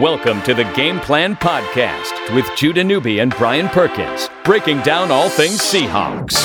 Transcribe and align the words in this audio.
Welcome 0.00 0.40
to 0.44 0.54
the 0.54 0.64
Game 0.74 1.00
Plan 1.00 1.36
Podcast 1.36 2.34
with 2.34 2.48
Judah 2.56 2.82
Newby 2.82 3.18
and 3.18 3.30
Brian 3.36 3.68
Perkins, 3.68 4.30
breaking 4.42 4.80
down 4.80 5.10
all 5.10 5.28
things 5.28 5.58
Seahawks. 5.58 6.38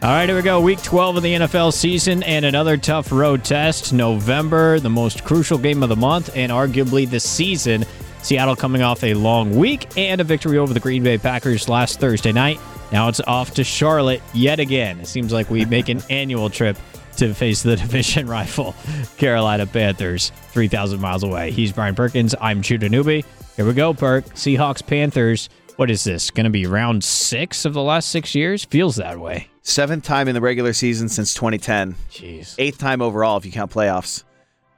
All 0.00 0.10
right, 0.10 0.28
here 0.28 0.36
we 0.36 0.42
go. 0.42 0.60
Week 0.60 0.80
12 0.80 1.16
of 1.16 1.22
the 1.24 1.34
NFL 1.34 1.72
season 1.72 2.22
and 2.22 2.44
another 2.44 2.76
tough 2.76 3.10
road 3.10 3.42
test. 3.42 3.92
November, 3.92 4.78
the 4.78 4.90
most 4.90 5.24
crucial 5.24 5.58
game 5.58 5.82
of 5.82 5.88
the 5.88 5.96
month 5.96 6.30
and 6.36 6.52
arguably 6.52 7.10
the 7.10 7.18
season. 7.20 7.84
Seattle 8.22 8.56
coming 8.56 8.82
off 8.82 9.02
a 9.02 9.14
long 9.14 9.56
week 9.56 9.88
and 9.96 10.20
a 10.20 10.24
victory 10.24 10.58
over 10.58 10.72
the 10.72 10.80
Green 10.80 11.02
Bay 11.02 11.18
Packers 11.18 11.68
last 11.68 12.00
Thursday 12.00 12.32
night. 12.32 12.60
Now 12.92 13.08
it's 13.08 13.20
off 13.20 13.54
to 13.54 13.64
Charlotte 13.64 14.22
yet 14.32 14.60
again. 14.60 15.00
It 15.00 15.06
seems 15.06 15.32
like 15.32 15.50
we 15.50 15.64
make 15.64 15.88
an 15.88 16.02
annual 16.10 16.48
trip 16.50 16.76
to 17.16 17.34
face 17.34 17.62
the 17.62 17.76
division 17.76 18.26
rival, 18.26 18.74
Carolina 19.18 19.66
Panthers, 19.66 20.30
3,000 20.52 21.00
miles 21.00 21.22
away. 21.22 21.50
He's 21.50 21.72
Brian 21.72 21.94
Perkins. 21.94 22.34
I'm 22.40 22.62
Judah 22.62 22.88
Newby. 22.88 23.24
Here 23.56 23.66
we 23.66 23.74
go, 23.74 23.92
Perk. 23.92 24.24
Seahawks 24.34 24.86
Panthers. 24.86 25.48
What 25.76 25.90
is 25.90 26.04
this? 26.04 26.30
Going 26.30 26.44
to 26.44 26.50
be 26.50 26.66
round 26.66 27.02
six 27.02 27.64
of 27.64 27.74
the 27.74 27.82
last 27.82 28.08
six 28.10 28.34
years? 28.34 28.64
Feels 28.64 28.96
that 28.96 29.18
way. 29.18 29.48
Seventh 29.62 30.04
time 30.04 30.28
in 30.28 30.34
the 30.34 30.40
regular 30.40 30.72
season 30.72 31.08
since 31.08 31.34
2010. 31.34 31.94
Jeez. 32.10 32.54
Eighth 32.58 32.78
time 32.78 33.00
overall 33.02 33.36
if 33.36 33.46
you 33.46 33.52
count 33.52 33.70
playoffs. 33.70 34.24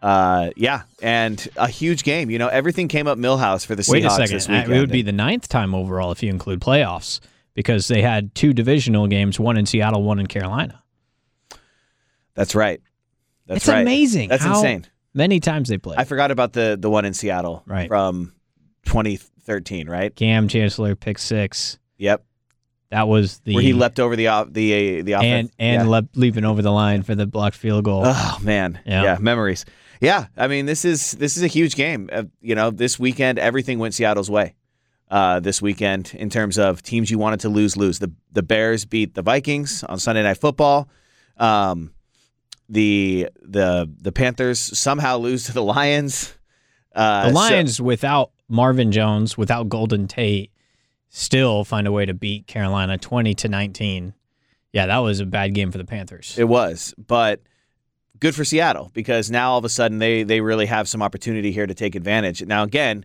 Uh, 0.04 0.50
yeah, 0.54 0.82
and 1.02 1.48
a 1.56 1.66
huge 1.66 2.04
game. 2.04 2.28
You 2.30 2.38
know, 2.38 2.48
everything 2.48 2.88
came 2.88 3.06
up 3.06 3.16
Milhouse 3.16 3.64
for 3.64 3.74
the 3.74 3.82
Seahawks 3.82 3.88
Wait 3.92 4.04
a 4.04 4.10
second. 4.10 4.34
this 4.36 4.48
weekend. 4.48 4.72
It 4.72 4.78
would 4.80 4.90
be 4.92 5.00
the 5.00 5.12
ninth 5.12 5.48
time 5.48 5.74
overall 5.74 6.12
if 6.12 6.22
you 6.22 6.28
include 6.28 6.60
playoffs 6.60 7.20
because 7.54 7.88
they 7.88 8.02
had 8.02 8.34
two 8.34 8.52
divisional 8.52 9.06
games, 9.06 9.40
one 9.40 9.56
in 9.56 9.64
Seattle, 9.64 10.02
one 10.02 10.20
in 10.20 10.26
Carolina. 10.26 10.82
That's 12.34 12.54
right. 12.54 12.82
That's 13.46 13.58
it's 13.58 13.68
right. 13.68 13.80
amazing. 13.80 14.28
That's 14.28 14.44
insane. 14.44 14.86
Many 15.14 15.40
times 15.40 15.68
they 15.70 15.78
played. 15.78 15.98
I 15.98 16.04
forgot 16.04 16.30
about 16.30 16.52
the 16.52 16.76
the 16.78 16.90
one 16.90 17.04
in 17.04 17.14
Seattle 17.14 17.62
Right. 17.66 17.88
from 17.88 18.34
2013. 18.86 19.88
Right. 19.88 20.14
Kam 20.14 20.48
Chancellor 20.48 20.96
pick 20.96 21.18
six. 21.18 21.78
Yep. 21.98 22.24
That 22.90 23.08
was 23.08 23.38
the 23.40 23.54
Where 23.54 23.62
he 23.62 23.72
leapt 23.72 23.98
over 24.00 24.16
the 24.16 24.28
off 24.28 24.52
the 24.52 25.00
uh, 25.00 25.02
the 25.04 25.12
offense. 25.12 25.50
and 25.58 25.78
and 25.78 25.82
yeah. 25.84 25.88
leapt, 25.88 26.16
leaping 26.16 26.44
over 26.44 26.62
the 26.62 26.70
line 26.72 27.02
for 27.02 27.14
the 27.14 27.26
blocked 27.26 27.56
field 27.56 27.84
goal. 27.84 28.02
Oh 28.04 28.38
man, 28.42 28.80
Yeah. 28.84 29.02
yeah. 29.02 29.18
memories. 29.20 29.64
Yeah, 30.00 30.26
I 30.36 30.48
mean 30.48 30.66
this 30.66 30.84
is 30.84 31.12
this 31.12 31.36
is 31.36 31.42
a 31.42 31.46
huge 31.48 31.76
game. 31.76 32.08
Uh, 32.12 32.24
you 32.40 32.54
know, 32.54 32.70
this 32.70 32.98
weekend 32.98 33.38
everything 33.38 33.78
went 33.78 33.94
Seattle's 33.94 34.30
way. 34.30 34.54
Uh, 35.10 35.38
this 35.38 35.60
weekend 35.62 36.12
in 36.14 36.30
terms 36.30 36.58
of 36.58 36.82
teams 36.82 37.10
you 37.10 37.18
wanted 37.18 37.38
to 37.40 37.48
lose, 37.48 37.76
lose. 37.76 37.98
The 37.98 38.10
the 38.32 38.42
Bears 38.42 38.84
beat 38.84 39.14
the 39.14 39.22
Vikings 39.22 39.84
on 39.84 39.98
Sunday 39.98 40.22
Night 40.22 40.38
Football. 40.38 40.88
Um, 41.36 41.92
the 42.68 43.28
the 43.42 43.90
the 44.00 44.12
Panthers 44.12 44.58
somehow 44.58 45.18
lose 45.18 45.44
to 45.44 45.52
the 45.52 45.62
Lions. 45.62 46.36
Uh, 46.94 47.24
the 47.24 47.28
so- 47.30 47.34
Lions 47.34 47.80
without 47.80 48.32
Marvin 48.48 48.92
Jones, 48.92 49.36
without 49.36 49.68
Golden 49.68 50.08
Tate, 50.08 50.50
still 51.10 51.64
find 51.64 51.86
a 51.86 51.92
way 51.92 52.06
to 52.06 52.14
beat 52.14 52.46
Carolina 52.46 52.98
twenty 52.98 53.34
to 53.34 53.48
nineteen. 53.48 54.14
Yeah, 54.72 54.86
that 54.86 54.98
was 54.98 55.20
a 55.20 55.26
bad 55.26 55.54
game 55.54 55.70
for 55.70 55.78
the 55.78 55.84
Panthers. 55.84 56.36
It 56.36 56.48
was, 56.48 56.94
but 56.98 57.40
good 58.20 58.34
for 58.34 58.44
Seattle 58.44 58.90
because 58.94 59.30
now 59.30 59.52
all 59.52 59.58
of 59.58 59.64
a 59.64 59.68
sudden 59.68 59.98
they 59.98 60.22
they 60.22 60.40
really 60.40 60.66
have 60.66 60.88
some 60.88 61.02
opportunity 61.02 61.52
here 61.52 61.66
to 61.66 61.74
take 61.74 61.94
advantage. 61.94 62.42
Now 62.42 62.62
again, 62.62 63.04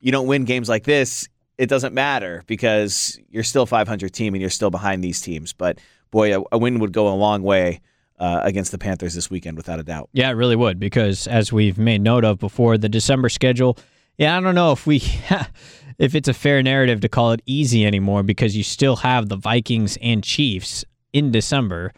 you 0.00 0.12
don't 0.12 0.26
win 0.26 0.44
games 0.44 0.68
like 0.68 0.84
this, 0.84 1.28
it 1.58 1.68
doesn't 1.68 1.92
matter 1.92 2.44
because 2.46 3.18
you're 3.28 3.44
still 3.44 3.66
500 3.66 4.12
team 4.12 4.34
and 4.34 4.40
you're 4.40 4.50
still 4.50 4.70
behind 4.70 5.02
these 5.02 5.20
teams. 5.20 5.52
But 5.52 5.80
boy, 6.10 6.38
a, 6.38 6.44
a 6.52 6.58
win 6.58 6.78
would 6.78 6.92
go 6.92 7.08
a 7.08 7.14
long 7.14 7.42
way 7.42 7.80
uh, 8.18 8.40
against 8.44 8.70
the 8.70 8.78
Panthers 8.78 9.14
this 9.14 9.30
weekend 9.30 9.56
without 9.56 9.80
a 9.80 9.82
doubt. 9.82 10.08
Yeah, 10.12 10.30
it 10.30 10.34
really 10.34 10.56
would 10.56 10.78
because 10.78 11.26
as 11.26 11.52
we've 11.52 11.78
made 11.78 12.00
note 12.00 12.24
of 12.24 12.38
before, 12.38 12.78
the 12.78 12.88
December 12.88 13.28
schedule. 13.28 13.76
Yeah, 14.16 14.36
I 14.36 14.40
don't 14.40 14.54
know 14.54 14.72
if 14.72 14.86
we 14.86 15.02
if 15.98 16.14
it's 16.14 16.28
a 16.28 16.34
fair 16.34 16.62
narrative 16.62 17.00
to 17.00 17.08
call 17.08 17.32
it 17.32 17.42
easy 17.46 17.84
anymore 17.84 18.22
because 18.22 18.56
you 18.56 18.62
still 18.62 18.96
have 18.96 19.28
the 19.28 19.36
Vikings 19.36 19.98
and 20.00 20.22
Chiefs 20.22 20.84
in 21.12 21.30
December, 21.30 21.92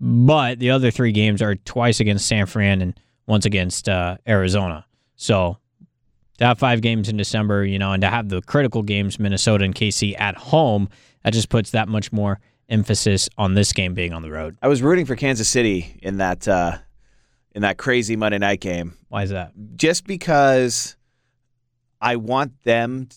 but 0.00 0.58
the 0.58 0.70
other 0.70 0.90
three 0.90 1.12
games 1.12 1.42
are 1.42 1.54
twice 1.56 2.00
against 2.00 2.26
San 2.26 2.46
Fran 2.46 2.82
and 2.82 2.98
once 3.26 3.44
against 3.44 3.88
uh, 3.88 4.16
Arizona. 4.26 4.86
So 5.16 5.58
to 6.38 6.44
have 6.46 6.58
five 6.58 6.80
games 6.80 7.08
in 7.08 7.16
December, 7.16 7.64
you 7.64 7.78
know, 7.78 7.92
and 7.92 8.00
to 8.02 8.08
have 8.08 8.28
the 8.28 8.40
critical 8.42 8.82
games, 8.82 9.18
Minnesota 9.18 9.64
and 9.64 9.74
KC 9.74 10.18
at 10.18 10.36
home, 10.36 10.88
that 11.24 11.32
just 11.32 11.48
puts 11.48 11.72
that 11.72 11.88
much 11.88 12.12
more 12.12 12.40
emphasis 12.68 13.28
on 13.36 13.54
this 13.54 13.72
game 13.72 13.94
being 13.94 14.12
on 14.12 14.22
the 14.22 14.30
road. 14.30 14.56
I 14.62 14.68
was 14.68 14.82
rooting 14.82 15.04
for 15.06 15.16
Kansas 15.16 15.48
City 15.48 15.98
in 16.02 16.18
that 16.18 16.46
uh, 16.46 16.78
in 17.54 17.62
that 17.62 17.76
crazy 17.78 18.14
Monday 18.14 18.38
night 18.38 18.60
game 18.60 18.94
Why 19.08 19.22
is 19.24 19.30
that? 19.30 19.52
just 19.74 20.06
because 20.06 20.96
I 22.00 22.16
want 22.16 22.62
them 22.62 23.08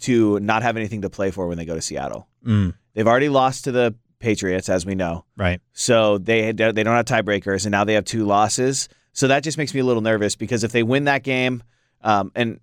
to 0.00 0.40
not 0.40 0.62
have 0.62 0.76
anything 0.76 1.02
to 1.02 1.10
play 1.10 1.30
for 1.30 1.46
when 1.46 1.56
they 1.56 1.64
go 1.64 1.74
to 1.76 1.80
Seattle. 1.82 2.26
Mm, 2.44 2.74
They've 2.94 3.06
already 3.06 3.28
lost 3.28 3.64
to 3.64 3.72
the 3.72 3.94
Patriots, 4.18 4.68
as 4.68 4.86
we 4.86 4.94
know. 4.94 5.24
right. 5.36 5.60
So 5.72 6.18
they 6.18 6.52
they 6.52 6.72
don't 6.72 6.86
have 6.96 7.04
tiebreakers, 7.06 7.64
and 7.64 7.70
now 7.72 7.84
they 7.84 7.94
have 7.94 8.04
two 8.04 8.24
losses. 8.24 8.88
So 9.12 9.28
that 9.28 9.42
just 9.42 9.56
makes 9.58 9.72
me 9.74 9.80
a 9.80 9.84
little 9.84 10.02
nervous 10.02 10.36
because 10.36 10.64
if 10.64 10.72
they 10.72 10.82
win 10.82 11.04
that 11.04 11.22
game, 11.22 11.62
um, 12.02 12.32
and 12.34 12.60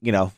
you 0.00 0.12
know, 0.12 0.32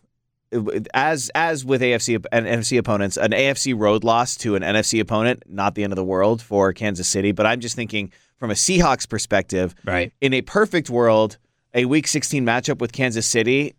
as 0.93 1.31
as 1.35 1.65
with 1.65 1.81
AFC 1.81 2.25
and 2.33 2.47
NFC 2.47 2.79
opponents, 2.79 3.17
an 3.17 3.31
AFC 3.33 3.75
road 3.79 4.05
loss 4.05 4.37
to 4.37 4.55
an 4.57 4.63
NFC 4.63 5.01
opponent, 5.01 5.43
not 5.47 5.75
the 5.75 5.83
end 5.85 5.93
of 5.93 5.97
the 5.97 6.05
world 6.05 6.41
for 6.43 6.73
Kansas 6.73 7.09
City. 7.09 7.33
But 7.33 7.47
I'm 7.47 7.61
just 7.61 7.77
thinking 7.77 8.13
from 8.37 8.51
a 8.51 8.55
Seahawks 8.55 9.09
perspective, 9.09 9.75
Right. 9.85 10.13
in 10.21 10.33
a 10.35 10.43
perfect 10.43 10.91
world, 10.91 11.39
a 11.73 11.85
Week 11.87 12.07
16 12.07 12.45
matchup 12.45 12.79
with 12.79 12.93
Kansas 12.93 13.27
City 13.27 13.75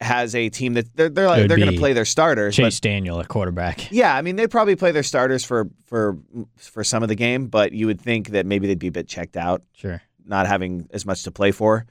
has 0.00 0.34
a 0.34 0.48
team 0.48 0.74
that 0.74 0.94
they're 0.96 1.08
they're, 1.08 1.26
like, 1.26 1.48
they're 1.48 1.56
going 1.58 1.72
to 1.72 1.78
play 1.78 1.92
their 1.92 2.04
starters. 2.04 2.56
but- 2.56 2.62
Chase 2.64 2.80
Daniel 2.80 3.18
at 3.20 3.28
quarterback. 3.28 3.90
yeah, 3.90 4.14
I 4.14 4.22
mean 4.22 4.36
they 4.36 4.46
probably 4.46 4.76
play 4.76 4.92
their 4.92 5.02
starters 5.02 5.44
for 5.44 5.68
for 5.86 6.16
for 6.56 6.84
some 6.84 7.02
of 7.02 7.08
the 7.08 7.14
game, 7.16 7.46
but 7.46 7.72
you 7.72 7.86
would 7.86 8.00
think 8.00 8.28
that 8.30 8.46
maybe 8.46 8.66
they'd 8.68 8.78
be 8.78 8.86
a 8.88 8.92
bit 8.92 9.08
checked 9.08 9.36
out, 9.36 9.62
Sure. 9.74 10.00
not 10.24 10.46
having 10.46 10.88
as 10.92 11.04
much 11.04 11.22
to 11.24 11.30
play 11.30 11.50
for. 11.50 11.84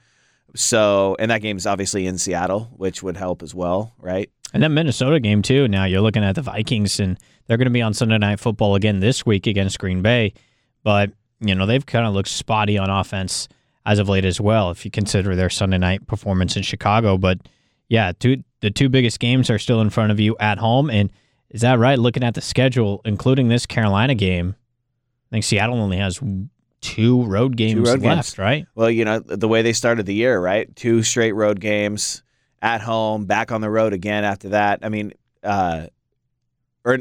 So, 0.54 1.16
and 1.18 1.30
that 1.30 1.42
game 1.42 1.56
is 1.58 1.66
obviously 1.66 2.06
in 2.06 2.16
Seattle, 2.18 2.70
which 2.76 3.02
would 3.02 3.16
help 3.16 3.42
as 3.42 3.54
well, 3.54 3.92
right? 3.98 4.30
And 4.54 4.62
that 4.62 4.70
Minnesota 4.70 5.20
game 5.20 5.42
too. 5.42 5.68
Now 5.68 5.84
you're 5.84 6.00
looking 6.00 6.24
at 6.24 6.34
the 6.34 6.42
Vikings, 6.42 6.98
and 7.00 7.18
they're 7.46 7.58
going 7.58 7.66
to 7.66 7.70
be 7.70 7.82
on 7.82 7.92
Sunday 7.92 8.16
Night 8.16 8.40
Football 8.40 8.74
again 8.74 9.00
this 9.00 9.26
week 9.26 9.46
against 9.46 9.78
Green 9.78 10.00
Bay. 10.00 10.32
But 10.82 11.10
you 11.40 11.54
know 11.54 11.66
they've 11.66 11.84
kind 11.84 12.06
of 12.06 12.14
looked 12.14 12.30
spotty 12.30 12.78
on 12.78 12.88
offense 12.88 13.48
as 13.84 13.98
of 13.98 14.08
late 14.08 14.24
as 14.24 14.40
well. 14.40 14.70
If 14.70 14.86
you 14.86 14.90
consider 14.90 15.36
their 15.36 15.50
Sunday 15.50 15.76
night 15.78 16.06
performance 16.06 16.56
in 16.56 16.62
Chicago, 16.62 17.18
but 17.18 17.38
yeah, 17.88 18.12
two 18.18 18.42
the 18.60 18.70
two 18.70 18.88
biggest 18.88 19.20
games 19.20 19.50
are 19.50 19.58
still 19.58 19.80
in 19.80 19.90
front 19.90 20.12
of 20.12 20.20
you 20.20 20.36
at 20.38 20.58
home. 20.58 20.90
And 20.90 21.10
is 21.50 21.60
that 21.62 21.78
right? 21.78 21.98
Looking 21.98 22.24
at 22.24 22.34
the 22.34 22.40
schedule, 22.40 23.00
including 23.04 23.48
this 23.48 23.66
Carolina 23.66 24.14
game, 24.14 24.54
I 25.30 25.36
think 25.36 25.44
Seattle 25.44 25.80
only 25.80 25.98
has 25.98 26.20
two 26.80 27.24
road 27.24 27.56
games 27.56 27.88
road 27.88 28.00
left, 28.02 28.02
games. 28.02 28.38
right? 28.38 28.66
Well, 28.74 28.90
you 28.90 29.04
know 29.04 29.18
the 29.20 29.48
way 29.48 29.62
they 29.62 29.72
started 29.72 30.06
the 30.06 30.14
year, 30.14 30.40
right? 30.40 30.74
Two 30.76 31.02
straight 31.02 31.32
road 31.32 31.60
games 31.60 32.22
at 32.60 32.80
home, 32.80 33.26
back 33.26 33.52
on 33.52 33.60
the 33.60 33.70
road 33.70 33.92
again 33.92 34.24
after 34.24 34.50
that. 34.50 34.80
I 34.82 34.88
mean, 34.88 35.12
uh, 35.42 35.86
or 36.84 36.98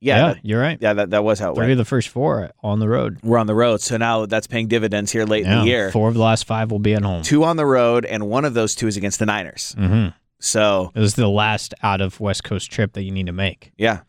yeah, 0.00 0.34
that, 0.34 0.44
you're 0.44 0.60
right. 0.60 0.78
yeah, 0.80 0.92
that, 0.94 1.10
that 1.10 1.24
was 1.24 1.38
how 1.38 1.52
it 1.52 1.54
Three 1.54 1.62
went. 1.62 1.72
of 1.72 1.78
the 1.78 1.84
first 1.84 2.08
four 2.10 2.50
on 2.62 2.78
the 2.78 2.88
road. 2.88 3.20
We're 3.22 3.38
on 3.38 3.46
the 3.46 3.54
road, 3.54 3.80
so 3.80 3.96
now 3.96 4.26
that's 4.26 4.46
paying 4.46 4.68
dividends 4.68 5.10
here 5.10 5.24
late 5.24 5.46
in 5.46 5.60
the 5.60 5.64
year. 5.64 5.90
Four 5.90 6.08
of 6.08 6.14
the 6.14 6.20
last 6.20 6.46
five 6.46 6.70
will 6.70 6.78
be 6.78 6.94
at 6.94 7.02
home. 7.02 7.22
Two 7.22 7.44
on 7.44 7.56
the 7.56 7.66
road, 7.66 8.04
and 8.04 8.28
one 8.28 8.44
of 8.44 8.52
those 8.54 8.74
two 8.74 8.86
is 8.86 8.96
against 8.96 9.18
the 9.18 9.26
Niners. 9.26 9.74
Mm-hmm. 9.78 10.08
So 10.44 10.92
It 10.94 11.00
was 11.00 11.14
the 11.14 11.28
last 11.28 11.74
out 11.82 12.00
of 12.00 12.20
West 12.20 12.44
Coast 12.44 12.70
trip 12.70 12.92
that 12.92 13.02
you 13.02 13.10
need 13.10 13.26
to 13.26 13.32
make. 13.32 13.72
Yeah. 13.78 14.00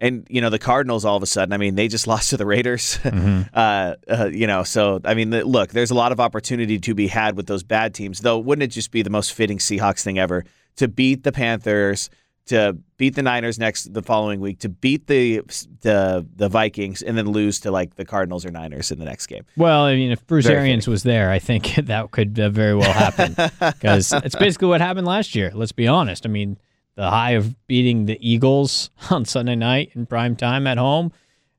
And 0.00 0.26
you 0.28 0.40
know 0.40 0.50
the 0.50 0.58
Cardinals 0.58 1.04
all 1.04 1.16
of 1.16 1.22
a 1.22 1.26
sudden. 1.26 1.52
I 1.52 1.56
mean, 1.56 1.76
they 1.76 1.86
just 1.88 2.06
lost 2.12 2.30
to 2.30 2.36
the 2.36 2.44
Raiders. 2.46 2.98
Mhm. 3.04 3.48
uh, 3.54 3.94
uh, 4.10 4.26
you 4.26 4.46
know, 4.46 4.64
so 4.64 5.00
I 5.04 5.14
mean, 5.14 5.30
look, 5.30 5.70
there's 5.70 5.92
a 5.92 5.94
lot 5.94 6.10
of 6.12 6.18
opportunity 6.20 6.78
to 6.80 6.94
be 6.94 7.06
had 7.06 7.36
with 7.36 7.46
those 7.46 7.62
bad 7.62 7.94
teams. 7.94 8.20
Though, 8.20 8.38
wouldn't 8.38 8.64
it 8.64 8.74
just 8.74 8.90
be 8.90 9.02
the 9.02 9.10
most 9.10 9.32
fitting 9.32 9.58
Seahawks 9.58 10.02
thing 10.02 10.18
ever 10.18 10.44
to 10.76 10.88
beat 10.88 11.22
the 11.22 11.30
Panthers, 11.30 12.10
to 12.46 12.76
beat 12.96 13.14
the 13.14 13.22
Niners 13.22 13.58
next 13.58 13.92
the 13.94 14.02
following 14.02 14.40
week, 14.40 14.60
to 14.60 14.68
beat 14.68 15.06
the 15.06 15.42
the 15.80 16.26
the 16.36 16.48
Vikings, 16.48 17.02
and 17.02 17.16
then 17.16 17.26
lose 17.26 17.60
to 17.60 17.70
like 17.70 17.96
the 17.96 18.04
Cardinals 18.04 18.44
or 18.44 18.50
Niners 18.50 18.90
in 18.90 18.98
the 18.98 19.04
next 19.04 19.26
game? 19.26 19.44
Well, 19.56 19.82
I 19.84 19.94
mean, 19.94 20.10
if 20.10 20.26
Bruce 20.26 20.46
Very 20.46 20.58
Arians 20.58 20.86
was 20.86 21.02
there, 21.02 21.30
I 21.30 21.38
think 21.38 21.74
that 21.86 22.10
could 22.10 22.38
uh, 22.38 22.50
very 22.50 22.74
well 22.74 22.92
happen 22.92 23.34
because 23.60 24.12
it's 24.12 24.36
basically 24.36 24.68
what 24.68 24.80
happened 24.80 25.06
last 25.06 25.34
year. 25.34 25.50
Let's 25.54 25.72
be 25.72 25.88
honest. 25.88 26.26
I 26.26 26.28
mean, 26.28 26.58
the 26.96 27.08
high 27.08 27.32
of 27.32 27.66
beating 27.66 28.06
the 28.06 28.18
Eagles 28.20 28.90
on 29.10 29.24
Sunday 29.24 29.56
night 29.56 29.92
in 29.94 30.06
prime 30.06 30.36
time 30.36 30.66
at 30.66 30.78
home, 30.78 31.12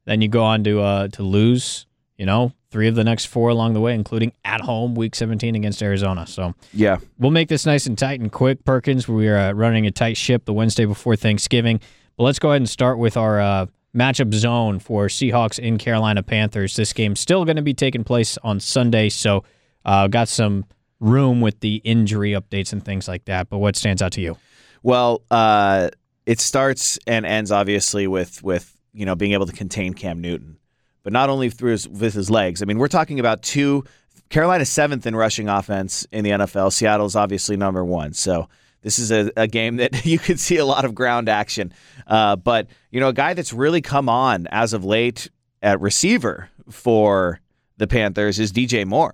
then 0.06 0.22
you 0.22 0.28
go 0.28 0.44
on 0.44 0.64
to 0.64 0.82
uh, 0.82 1.08
to 1.10 1.24
lose. 1.24 1.88
You 2.18 2.26
know, 2.26 2.54
three 2.76 2.90
of 2.90 2.96
the 2.96 3.06
next 3.06 3.28
four 3.28 3.48
along 3.48 3.74
the 3.74 3.80
way, 3.80 3.94
including 3.96 4.34
at 4.44 4.60
home, 4.60 4.96
Week 4.96 5.16
17 5.16 5.56
against 5.56 5.82
Arizona. 5.82 6.28
So 6.28 6.56
Yeah. 6.74 6.98
We'll 7.18 7.32
make 7.32 7.48
this 7.48 7.66
nice 7.66 7.86
and 7.86 7.98
tight 7.98 8.20
and 8.20 8.30
quick, 8.30 8.66
Perkins. 8.66 9.08
We 9.08 9.30
are 9.30 9.38
uh, 9.38 9.52
running 9.54 9.88
a 9.88 9.92
tight 9.92 10.18
ship 10.18 10.44
the 10.44 10.52
Wednesday 10.52 10.84
before 10.84 11.16
Thanksgiving. 11.16 11.80
But 12.18 12.24
let's 12.24 12.38
go 12.38 12.50
ahead 12.50 12.60
and 12.60 12.70
start 12.70 12.98
with 12.98 13.16
our 13.16 13.40
uh, 13.40 13.68
matchup 13.96 14.34
zone 14.34 14.80
for 14.80 15.08
Seahawks 15.08 15.58
in 15.58 15.78
Carolina 15.78 16.22
Panthers. 16.22 16.76
This 16.76 16.92
game's 16.92 17.22
still 17.22 17.46
going 17.46 17.56
to 17.56 17.62
be 17.62 17.74
taking 17.74 18.04
place 18.04 18.38
on 18.44 18.60
Sunday, 18.60 19.08
so 19.08 19.46
uh, 19.86 20.10
got 20.10 20.28
some 20.28 20.66
room 21.00 21.40
with 21.40 21.62
the 21.62 21.78
injury 21.86 22.32
updates 22.32 22.74
and 22.74 22.84
things 22.84 23.08
like 23.08 23.24
that. 23.24 23.50
But 23.50 23.60
what 23.60 23.78
stands 23.78 24.02
out 24.02 24.12
to 24.14 24.22
you? 24.22 24.36
Well, 24.84 25.22
uh, 25.32 25.92
it 26.26 26.42
starts 26.42 27.00
and 27.08 27.26
ends 27.26 27.54
obviously 27.54 28.06
with 28.06 28.44
with 28.44 28.76
you 28.92 29.06
know 29.06 29.16
being 29.16 29.32
able 29.32 29.46
to 29.46 29.54
contain 29.54 29.94
Cam 29.94 30.20
Newton, 30.20 30.55
but 31.06 31.14
not 31.14 31.30
only 31.30 31.52
through 31.52 31.72
his, 31.72 31.88
with 31.88 32.16
his 32.16 32.32
legs. 32.32 32.64
I 32.64 32.66
mean, 32.66 32.80
we're 32.80 32.88
talking 32.88 33.20
about 33.20 33.44
two. 33.44 33.84
Carolina's 34.30 34.72
seventh 34.72 35.06
in 35.06 35.16
rushing 35.16 35.48
offense 35.48 36.06
in 36.12 36.24
the 36.24 36.32
NFL. 36.32 36.74
Seattle's 36.74 37.16
obviously 37.16 37.56
number 37.56 37.86
one. 37.86 38.12
So 38.14 38.50
this 38.82 38.98
is 38.98 39.12
a, 39.12 39.32
a 39.38 39.48
game 39.48 39.76
that 39.76 40.04
you 40.06 40.18
could 40.18 40.40
see 40.40 40.58
a 40.58 40.66
lot 40.66 40.84
of 40.84 40.96
ground 40.96 41.30
action. 41.30 41.72
Uh, 42.08 42.36
but 42.36 42.68
you 42.90 43.00
know, 43.00 43.10
a 43.10 43.14
guy 43.14 43.36
that's 43.36 43.54
really 43.54 43.82
come 43.82 44.10
on 44.10 44.48
as 44.48 44.74
of 44.74 44.84
late 44.84 45.30
at 45.62 45.80
receiver 45.80 46.50
for 46.72 47.40
the 47.78 47.86
Panthers 47.86 48.40
is 48.40 48.52
DJ 48.52 48.84
Moore 48.84 49.14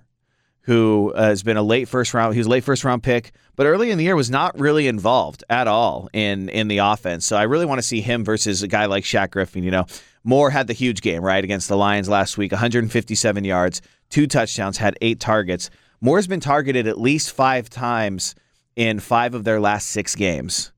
who 0.62 1.12
uh, 1.14 1.24
has 1.24 1.42
been 1.42 1.56
a 1.56 1.62
late 1.62 1.88
first 1.88 2.14
round. 2.14 2.34
He 2.34 2.38
was 2.38 2.48
late 2.48 2.64
first 2.64 2.84
round 2.84 3.02
pick, 3.02 3.32
but 3.56 3.66
early 3.66 3.90
in 3.90 3.98
the 3.98 4.04
year 4.04 4.16
was 4.16 4.30
not 4.30 4.58
really 4.58 4.86
involved 4.86 5.44
at 5.50 5.66
all 5.66 6.08
in 6.12 6.48
in 6.48 6.68
the 6.68 6.78
offense. 6.78 7.26
So 7.26 7.36
I 7.36 7.42
really 7.42 7.66
want 7.66 7.78
to 7.80 7.86
see 7.86 8.00
him 8.00 8.24
versus 8.24 8.62
a 8.62 8.68
guy 8.68 8.86
like 8.86 9.04
Shaq 9.04 9.30
Griffin. 9.30 9.64
You 9.64 9.72
know, 9.72 9.86
Moore 10.24 10.50
had 10.50 10.66
the 10.66 10.72
huge 10.72 11.00
game 11.00 11.22
right 11.24 11.42
against 11.42 11.68
the 11.68 11.76
Lions 11.76 12.08
last 12.08 12.38
week, 12.38 12.52
157 12.52 13.44
yards, 13.44 13.82
two 14.08 14.26
touchdowns, 14.26 14.78
had 14.78 14.96
eight 15.00 15.20
targets. 15.20 15.70
Moore's 16.00 16.26
been 16.26 16.40
targeted 16.40 16.86
at 16.86 17.00
least 17.00 17.32
five 17.32 17.68
times 17.68 18.34
in 18.76 19.00
five 19.00 19.34
of 19.34 19.44
their 19.44 19.60
last 19.60 19.88
six 19.88 20.14
games. 20.14 20.72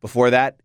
Before 0.00 0.30
that, 0.30 0.60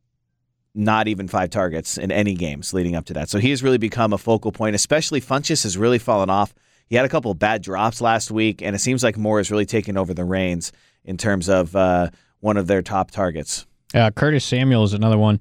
not 0.76 1.08
even 1.08 1.28
five 1.28 1.50
targets 1.50 1.98
in 1.98 2.12
any 2.12 2.36
games 2.36 2.74
leading 2.74 2.96
up 2.96 3.06
to 3.06 3.14
that. 3.14 3.30
So 3.30 3.40
he 3.40 3.50
has 3.50 3.64
really 3.64 3.78
become 3.78 4.14
a 4.14 4.18
focal 4.18 4.52
point, 4.52 4.76
especially 4.76 5.22
Funchess 5.22 5.64
has 5.64 5.78
really 5.78 6.00
fallen 6.00 6.30
off. 6.30 6.54
He 6.88 6.96
had 6.96 7.06
a 7.06 7.10
couple 7.10 7.32
of 7.32 7.40
bad 7.40 7.62
drops 7.62 8.02
last 8.02 8.32
week, 8.32 8.62
and 8.62 8.76
it 8.76 8.80
seems 8.80 9.04
like 9.04 9.18
Moore 9.18 9.38
has 9.38 9.52
really 9.52 9.66
taken 9.66 9.98
over 9.98 10.14
the 10.14 10.24
reins 10.24 10.72
in 11.04 11.18
terms 11.18 11.48
of 11.50 11.76
uh, 11.76 12.10
one 12.40 12.58
of 12.58 12.68
their 12.68 12.82
top 12.82 13.12
targets. 13.12 13.66
Uh, 13.94 14.12
Curtis 14.12 14.46
Samuel 14.46 14.84
is 14.84 14.94
another 14.94 15.18
one 15.18 15.40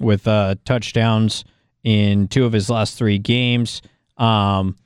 with 0.00 0.26
uh, 0.26 0.54
touchdowns 0.64 1.44
in 1.84 2.28
two 2.28 2.44
of 2.44 2.52
his 2.52 2.68
last 2.68 2.96
three 2.96 3.18
games. 3.18 3.82
Um, 4.16 4.76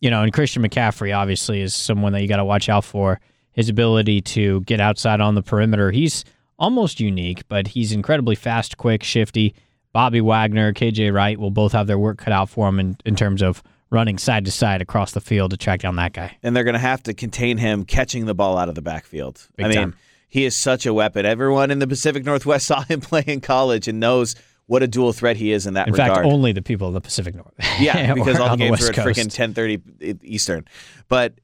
you 0.00 0.10
know, 0.10 0.22
and 0.22 0.32
Christian 0.32 0.62
McCaffrey 0.62 1.16
obviously 1.16 1.60
is 1.60 1.74
someone 1.74 2.12
that 2.12 2.22
you 2.22 2.28
got 2.28 2.36
to 2.36 2.44
watch 2.44 2.68
out 2.68 2.84
for. 2.84 3.20
His 3.52 3.68
ability 3.68 4.20
to 4.20 4.60
get 4.62 4.80
outside 4.80 5.20
on 5.20 5.34
the 5.34 5.42
perimeter, 5.42 5.90
he's 5.90 6.24
almost 6.58 7.00
unique, 7.00 7.48
but 7.48 7.68
he's 7.68 7.92
incredibly 7.92 8.34
fast, 8.34 8.76
quick, 8.76 9.02
shifty. 9.02 9.54
Bobby 9.92 10.20
Wagner, 10.20 10.74
KJ 10.74 11.12
Wright 11.12 11.38
will 11.38 11.50
both 11.50 11.72
have 11.72 11.86
their 11.86 11.98
work 11.98 12.18
cut 12.18 12.32
out 12.32 12.50
for 12.50 12.68
him 12.68 12.78
in, 12.78 12.96
in 13.06 13.16
terms 13.16 13.42
of 13.42 13.62
running 13.90 14.18
side 14.18 14.44
to 14.44 14.50
side 14.50 14.82
across 14.82 15.12
the 15.12 15.20
field 15.20 15.52
to 15.52 15.56
track 15.56 15.80
down 15.80 15.96
that 15.96 16.12
guy. 16.12 16.36
And 16.42 16.54
they're 16.54 16.64
going 16.64 16.74
to 16.74 16.78
have 16.78 17.02
to 17.04 17.14
contain 17.14 17.56
him 17.56 17.84
catching 17.84 18.26
the 18.26 18.34
ball 18.34 18.58
out 18.58 18.68
of 18.68 18.74
the 18.74 18.82
backfield. 18.82 19.48
Big 19.56 19.66
I 19.66 19.68
mean, 19.70 19.78
time. 19.78 19.96
he 20.28 20.44
is 20.44 20.56
such 20.56 20.84
a 20.84 20.92
weapon. 20.92 21.24
Everyone 21.24 21.70
in 21.70 21.78
the 21.78 21.86
Pacific 21.86 22.24
Northwest 22.24 22.66
saw 22.66 22.82
him 22.82 23.00
play 23.00 23.24
in 23.26 23.40
college 23.40 23.88
and 23.88 23.98
knows 23.98 24.34
what 24.66 24.82
a 24.82 24.88
dual 24.88 25.12
threat 25.12 25.36
he 25.36 25.52
is 25.52 25.66
in 25.66 25.74
that 25.74 25.86
regard. 25.86 25.98
In 25.98 26.02
regard. 26.04 26.24
fact, 26.24 26.34
only 26.34 26.52
the 26.52 26.62
people 26.62 26.88
of 26.88 26.94
the 26.94 27.00
Pacific 27.00 27.34
North. 27.34 27.54
yeah, 27.80 28.14
because 28.14 28.38
all 28.38 28.50
the 28.50 28.56
games 28.56 28.72
West 28.72 28.84
are 28.84 28.88
at 28.88 28.94
Coast. 28.96 29.18
freaking 29.18 29.54
10:30 29.54 30.20
Eastern. 30.22 30.64
But 31.08 31.34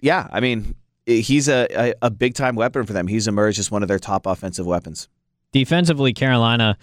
yeah, 0.00 0.28
I 0.30 0.40
mean, 0.40 0.74
he's 1.06 1.48
a, 1.48 1.66
a, 1.70 1.94
a 2.02 2.10
big 2.10 2.34
time 2.34 2.56
weapon 2.56 2.84
for 2.84 2.92
them. 2.92 3.06
He's 3.06 3.28
emerged 3.28 3.58
as 3.58 3.70
one 3.70 3.82
of 3.82 3.88
their 3.88 3.98
top 3.98 4.26
offensive 4.26 4.66
weapons. 4.66 5.08
Defensively, 5.52 6.12
Carolina, 6.12 6.76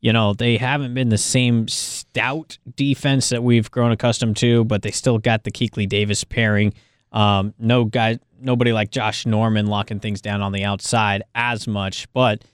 you 0.00 0.12
know, 0.12 0.34
they 0.34 0.56
haven't 0.56 0.94
been 0.94 1.08
the 1.08 1.18
same 1.18 1.68
stout 1.68 2.58
defense 2.76 3.30
that 3.30 3.42
we've 3.42 3.70
grown 3.70 3.92
accustomed 3.92 4.36
to, 4.38 4.64
but 4.64 4.82
they 4.82 4.90
still 4.90 5.18
got 5.18 5.44
the 5.44 5.50
Kuechly 5.50 5.88
Davis 5.88 6.22
pairing. 6.24 6.74
Um, 7.12 7.54
no 7.58 7.84
guy, 7.84 8.18
nobody 8.40 8.72
like 8.72 8.90
Josh 8.90 9.26
Norman 9.26 9.66
locking 9.66 10.00
things 10.00 10.20
down 10.20 10.42
on 10.42 10.52
the 10.52 10.64
outside 10.64 11.22
as 11.34 11.66
much, 11.66 12.10
but 12.12 12.44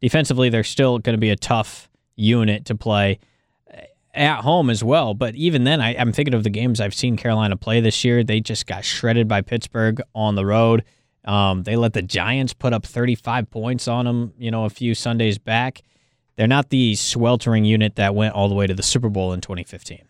defensively, 0.00 0.50
they're 0.50 0.62
still 0.62 0.98
going 0.98 1.14
to 1.14 1.20
be 1.20 1.30
a 1.30 1.36
tough 1.36 1.88
unit 2.16 2.64
to 2.66 2.74
play 2.74 3.18
at 4.14 4.40
home 4.40 4.70
as 4.70 4.82
well. 4.82 5.14
But 5.14 5.34
even 5.34 5.64
then, 5.64 5.80
I, 5.80 5.96
I'm 5.96 6.12
thinking 6.12 6.34
of 6.34 6.44
the 6.44 6.50
games 6.50 6.80
I've 6.80 6.94
seen 6.94 7.16
Carolina 7.16 7.56
play 7.56 7.80
this 7.80 8.04
year. 8.04 8.22
They 8.22 8.40
just 8.40 8.66
got 8.66 8.84
shredded 8.84 9.28
by 9.28 9.42
Pittsburgh 9.42 10.00
on 10.14 10.34
the 10.34 10.46
road. 10.46 10.84
Um, 11.24 11.62
they 11.62 11.76
let 11.76 11.94
the 11.94 12.02
Giants 12.02 12.52
put 12.52 12.72
up 12.72 12.84
35 12.84 13.50
points 13.50 13.88
on 13.88 14.04
them, 14.04 14.34
you 14.38 14.50
know, 14.50 14.64
a 14.64 14.70
few 14.70 14.94
Sundays 14.94 15.38
back. 15.38 15.82
They're 16.36 16.46
not 16.46 16.70
the 16.70 16.94
sweltering 16.96 17.64
unit 17.64 17.96
that 17.96 18.14
went 18.14 18.34
all 18.34 18.48
the 18.48 18.54
way 18.54 18.66
to 18.66 18.74
the 18.74 18.82
Super 18.82 19.08
Bowl 19.08 19.32
in 19.32 19.40
2015. 19.40 20.02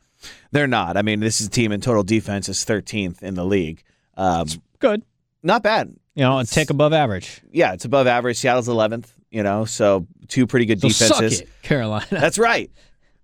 They're 0.50 0.67
not. 0.67 0.97
I 0.97 1.03
mean, 1.03 1.21
this 1.21 1.41
is 1.41 1.49
a 1.49 1.50
team 1.50 1.71
in 1.71 1.81
total 1.81 2.03
defense 2.03 2.49
is 2.49 2.65
13th 2.65 3.23
in 3.23 3.35
the 3.35 3.45
league. 3.45 3.83
Um, 4.17 4.49
Good. 4.79 5.03
Not 5.44 5.62
bad. 5.62 5.94
You 6.17 6.23
know, 6.25 6.38
a 6.38 6.44
tick 6.44 6.70
above 6.70 6.93
average. 6.93 7.41
Yeah, 7.52 7.73
it's 7.75 7.85
above 7.85 8.06
average. 8.06 8.38
Seattle's 8.38 8.67
11th, 8.69 9.06
you 9.31 9.43
know, 9.43 9.64
so 9.64 10.06
two 10.29 10.46
pretty 10.46 10.64
good 10.67 10.81
So 10.81 10.88
defenses. 10.88 11.38
suck 11.38 11.46
it, 11.49 11.62
Carolina. 11.62 12.06
That's 12.11 12.38
right. 12.38 12.70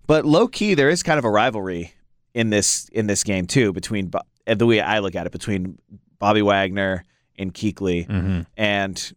But 0.07 0.25
low 0.25 0.47
key, 0.47 0.73
there 0.75 0.89
is 0.89 1.03
kind 1.03 1.17
of 1.17 1.25
a 1.25 1.29
rivalry 1.29 1.93
in 2.33 2.49
this 2.49 2.87
in 2.93 3.07
this 3.07 3.23
game 3.23 3.45
too 3.47 3.73
between 3.73 4.11
the 4.45 4.65
way 4.65 4.79
I 4.81 4.99
look 4.99 5.15
at 5.15 5.25
it 5.25 5.31
between 5.31 5.77
Bobby 6.19 6.41
Wagner 6.41 7.03
and 7.37 7.53
Kuechly, 7.53 8.07
Mhm. 8.07 8.45
and 8.57 9.13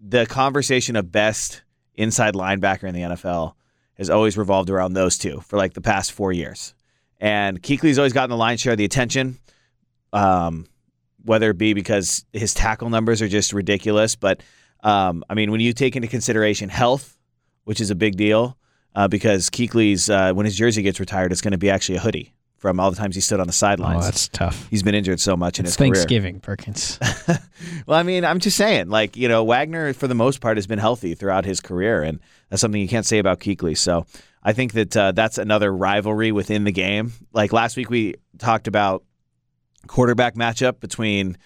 the 0.00 0.24
conversation 0.26 0.96
of 0.96 1.12
best 1.12 1.62
inside 1.94 2.34
linebacker 2.34 2.84
in 2.84 2.94
the 2.94 3.02
NFL 3.02 3.54
has 3.98 4.08
always 4.08 4.38
revolved 4.38 4.70
around 4.70 4.94
those 4.94 5.18
two 5.18 5.40
for 5.42 5.56
like 5.58 5.74
the 5.74 5.80
past 5.82 6.12
four 6.12 6.32
years. 6.32 6.74
And 7.20 7.60
Kuechly's 7.62 7.98
always 7.98 8.12
gotten 8.14 8.30
the 8.30 8.36
lion's 8.36 8.60
share 8.60 8.72
of 8.72 8.78
the 8.78 8.84
attention, 8.86 9.38
um, 10.12 10.66
whether 11.24 11.50
it 11.50 11.58
be 11.58 11.74
because 11.74 12.24
his 12.32 12.54
tackle 12.54 12.90
numbers 12.90 13.20
are 13.22 13.28
just 13.28 13.52
ridiculous. 13.52 14.16
But 14.16 14.42
um, 14.82 15.24
I 15.28 15.34
mean, 15.34 15.50
when 15.50 15.60
you 15.60 15.72
take 15.72 15.96
into 15.96 16.08
consideration 16.08 16.68
health, 16.68 17.16
which 17.64 17.80
is 17.80 17.90
a 17.90 17.94
big 17.94 18.16
deal, 18.16 18.56
uh, 18.94 19.08
because 19.08 19.50
Kuechly's 19.50 20.08
uh, 20.10 20.32
when 20.32 20.46
his 20.46 20.56
jersey 20.56 20.82
gets 20.82 20.98
retired, 21.00 21.32
it's 21.32 21.40
going 21.40 21.52
to 21.52 21.58
be 21.58 21.70
actually 21.70 21.96
a 21.96 22.00
hoodie 22.00 22.34
from 22.56 22.78
all 22.78 22.90
the 22.90 22.96
times 22.96 23.14
he 23.14 23.20
stood 23.22 23.40
on 23.40 23.46
the 23.46 23.52
Oh, 23.52 23.52
sidelines. 23.52 24.04
that's 24.04 24.28
tough. 24.28 24.66
He's 24.68 24.82
been 24.82 24.94
injured 24.94 25.18
so 25.20 25.34
much 25.36 25.58
in 25.58 25.64
It's 25.64 25.72
his 25.72 25.76
career. 25.78 25.94
Thanksgiving, 25.94 26.40
Perkins. 26.40 26.98
Well, 27.86 27.98
I 27.98 28.02
mean, 28.02 28.24
I'm 28.24 28.38
just 28.38 28.56
saying, 28.56 28.88
like, 28.88 29.16
you 29.16 29.28
know, 29.28 29.44
Wagner, 29.44 29.92
for 29.92 30.06
the 30.06 30.14
most 30.14 30.40
part, 30.40 30.56
has 30.56 30.66
been 30.66 30.78
healthy 30.78 31.14
throughout 31.14 31.44
his 31.44 31.60
career, 31.60 32.02
and 32.02 32.20
that's 32.48 32.60
something 32.60 32.80
you 32.80 32.88
can't 32.88 33.04
say 33.06 33.18
about 33.18 33.38
Kuechly. 33.40 33.76
So 33.76 34.06
I 34.42 34.52
think 34.52 34.72
that 34.72 34.96
uh, 34.96 35.12
that's 35.12 35.36
another 35.38 35.70
rivalry 35.74 36.32
within 36.32 36.64
the 36.64 36.72
game. 36.72 37.12
Like 37.32 37.52
last 37.52 37.76
week, 37.76 37.90
we 37.90 38.14
talked 38.38 38.66
about 38.66 39.04
quarterback 39.86 40.34
matchup 40.34 40.80
between 40.80 41.36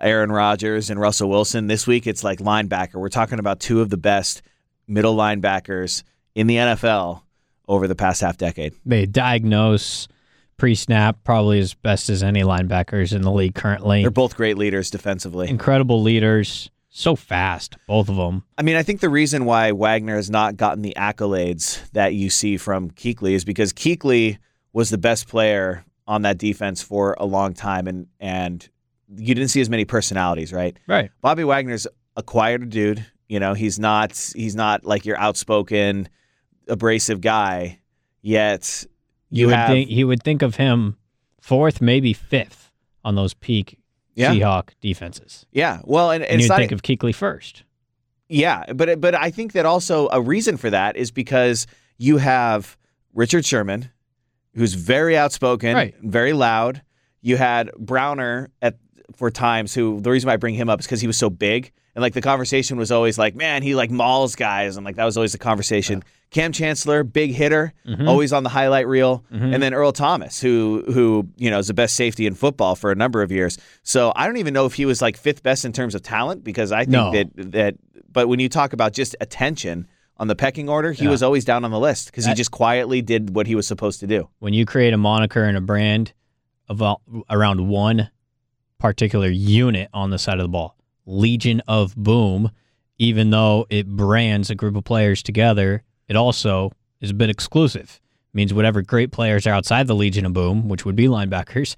Aaron 0.00 0.32
Rodgers 0.32 0.90
and 0.90 1.00
Russell 1.00 1.30
Wilson. 1.30 1.66
This 1.66 1.86
week, 1.86 2.06
it's 2.06 2.24
like 2.24 2.38
linebacker. 2.38 2.94
We're 2.94 3.08
talking 3.08 3.38
about 3.38 3.60
two 3.60 3.80
of 3.80 3.90
the 3.90 3.96
best 3.96 4.42
middle 4.88 5.16
linebackers 5.16 6.02
in 6.34 6.46
the 6.46 6.56
NFL 6.56 7.22
over 7.68 7.86
the 7.86 7.94
past 7.94 8.20
half 8.20 8.36
decade. 8.36 8.74
they 8.84 9.06
diagnose 9.06 10.08
pre-snap 10.56 11.24
probably 11.24 11.58
as 11.58 11.74
best 11.74 12.08
as 12.10 12.22
any 12.22 12.42
linebackers 12.42 13.14
in 13.14 13.22
the 13.22 13.30
league 13.30 13.54
currently. 13.54 14.02
They're 14.02 14.10
both 14.10 14.36
great 14.36 14.58
leaders 14.58 14.90
defensively. 14.90 15.48
Incredible 15.48 16.02
leaders, 16.02 16.70
so 16.88 17.16
fast, 17.16 17.76
both 17.86 18.08
of 18.08 18.16
them. 18.16 18.44
I 18.58 18.62
mean, 18.62 18.76
I 18.76 18.82
think 18.82 19.00
the 19.00 19.08
reason 19.08 19.44
why 19.44 19.72
Wagner 19.72 20.16
has 20.16 20.30
not 20.30 20.56
gotten 20.56 20.82
the 20.82 20.94
accolades 20.96 21.80
that 21.92 22.14
you 22.14 22.30
see 22.30 22.56
from 22.56 22.90
Kuechly 22.90 23.32
is 23.32 23.44
because 23.44 23.72
Kuechly 23.72 24.38
was 24.72 24.90
the 24.90 24.98
best 24.98 25.26
player 25.26 25.84
on 26.12 26.22
that 26.22 26.36
defense 26.36 26.82
for 26.82 27.16
a 27.18 27.24
long 27.24 27.54
time, 27.54 27.86
and 27.88 28.06
and 28.20 28.68
you 29.16 29.34
didn't 29.34 29.48
see 29.48 29.60
as 29.60 29.70
many 29.70 29.84
personalities, 29.84 30.52
right? 30.52 30.76
Right. 30.86 31.10
Bobby 31.20 31.42
Wagner's 31.44 31.86
a 32.16 32.22
quieter 32.22 32.66
dude. 32.66 33.04
You 33.28 33.40
know, 33.40 33.54
he's 33.54 33.78
not 33.78 34.12
he's 34.36 34.54
not 34.54 34.84
like 34.84 35.06
your 35.06 35.18
outspoken, 35.18 36.08
abrasive 36.68 37.20
guy. 37.20 37.80
Yet 38.20 38.84
You, 39.30 39.40
you, 39.40 39.46
would 39.46 39.56
have 39.56 39.68
think 39.68 39.88
he 39.88 40.04
would 40.04 40.22
think 40.22 40.42
of 40.42 40.56
him 40.56 40.96
fourth, 41.40 41.80
maybe 41.80 42.12
fifth 42.12 42.70
on 43.04 43.14
those 43.16 43.34
peak 43.34 43.78
Yeah. 44.14 44.32
Seahawk 44.32 44.70
defenses. 44.80 45.46
yeah. 45.50 45.80
Well, 45.84 46.10
and, 46.10 46.22
and 46.22 46.34
And 46.34 46.42
you'd 46.42 46.54
think 46.54 46.72
of 46.72 46.82
Kuechly 46.82 47.14
first. 47.14 47.64
Yeah, 48.28 48.72
but 48.72 49.00
but 49.00 49.14
I 49.14 49.30
think 49.30 49.52
that 49.52 49.66
also 49.66 50.08
a 50.12 50.20
reason 50.20 50.56
for 50.56 50.70
that 50.70 50.96
is 50.96 51.10
because 51.10 51.66
you 51.98 52.18
have 52.18 52.76
Richard 53.14 53.44
Sherman, 53.44 53.90
who's 54.54 54.74
very 54.74 55.16
outspoken, 55.16 55.74
Right. 55.74 55.94
very 56.02 56.32
loud. 56.32 56.82
You 57.20 57.36
had 57.36 57.70
Browner 57.78 58.50
at 58.60 58.76
for 59.16 59.30
times 59.30 59.74
who 59.74 60.00
the 60.00 60.10
reason 60.10 60.28
why 60.28 60.34
I 60.34 60.36
bring 60.38 60.54
him 60.54 60.68
up 60.70 60.80
is 60.80 60.86
because 60.86 61.00
he 61.00 61.06
was 61.06 61.16
so 61.16 61.30
big. 61.30 61.70
And 61.94 62.00
like 62.02 62.14
the 62.14 62.22
conversation 62.22 62.78
was 62.78 62.90
always 62.90 63.18
like, 63.18 63.34
man, 63.34 63.62
he 63.62 63.74
like 63.74 63.90
mauls 63.90 64.34
guys, 64.34 64.76
and 64.78 64.84
like 64.86 64.96
that 64.96 65.04
was 65.04 65.16
always 65.18 65.32
the 65.32 65.38
conversation. 65.38 66.02
Kam 66.30 66.50
Chancellor, 66.52 67.04
big 67.04 67.32
hitter, 67.34 67.74
Mhm. 67.86 68.08
always 68.08 68.32
on 68.32 68.42
the 68.42 68.48
highlight 68.48 68.86
reel, 68.88 69.22
Mhm. 69.30 69.52
and 69.54 69.62
then 69.62 69.74
Earl 69.74 69.92
Thomas, 69.92 70.40
who 70.40 70.82
who 70.90 71.28
you 71.36 71.50
know 71.50 71.58
is 71.58 71.66
the 71.66 71.74
best 71.74 71.94
safety 71.94 72.26
in 72.26 72.34
football 72.34 72.74
for 72.74 72.90
a 72.90 72.94
number 72.94 73.20
of 73.20 73.30
years. 73.30 73.58
So 73.82 74.12
I 74.16 74.26
don't 74.26 74.38
even 74.38 74.54
know 74.54 74.64
if 74.64 74.72
he 74.74 74.86
was 74.86 75.02
like 75.02 75.18
fifth 75.18 75.42
best 75.42 75.66
in 75.66 75.72
terms 75.72 75.94
of 75.94 76.00
talent 76.02 76.42
because 76.44 76.72
I 76.72 76.80
think 76.84 76.92
No. 76.92 77.12
that 77.12 77.28
that. 77.52 77.74
But 78.10 78.28
when 78.28 78.40
you 78.40 78.48
talk 78.48 78.72
about 78.72 78.94
just 78.94 79.14
attention 79.20 79.86
on 80.22 80.28
the 80.28 80.36
pecking 80.36 80.68
order, 80.68 80.92
he 80.92 81.02
Yeah. 81.04 81.10
was 81.10 81.20
always 81.20 81.44
down 81.44 81.64
on 81.64 81.72
the 81.72 81.80
list 81.80 82.06
because 82.06 82.24
he 82.26 82.32
just 82.34 82.52
quietly 82.52 83.02
did 83.02 83.34
what 83.34 83.48
he 83.48 83.56
was 83.56 83.66
supposed 83.66 83.98
to 84.00 84.06
do. 84.06 84.28
when 84.38 84.54
you 84.54 84.64
create 84.64 84.94
a 84.94 84.96
moniker 84.96 85.42
and 85.42 85.56
a 85.56 85.60
brand 85.60 86.12
of 86.68 86.80
around 87.28 87.66
one 87.68 88.08
particular 88.78 89.26
unit 89.28 89.88
on 89.92 90.10
the 90.10 90.18
side 90.20 90.38
of 90.38 90.44
the 90.44 90.48
ball, 90.48 90.76
Legion 91.06 91.60
of 91.66 91.96
Boom, 91.96 92.52
even 93.00 93.30
though 93.30 93.66
it 93.68 93.88
brands 93.88 94.48
a 94.48 94.54
group 94.54 94.76
of 94.76 94.84
players 94.84 95.24
together, 95.24 95.82
it 96.06 96.14
also 96.14 96.70
is 97.00 97.10
a 97.10 97.14
bit 97.14 97.28
exclusive. 97.28 97.98
means 98.34 98.54
whatever 98.54 98.80
great 98.80 99.10
players 99.12 99.44
are 99.46 99.52
outside 99.52 99.86
the 99.88 99.94
Legion 99.94 100.24
of 100.24 100.32
Boom, 100.32 100.66
which 100.68 100.84
would 100.86 100.96
be 100.96 101.06
linebackers, 101.06 101.74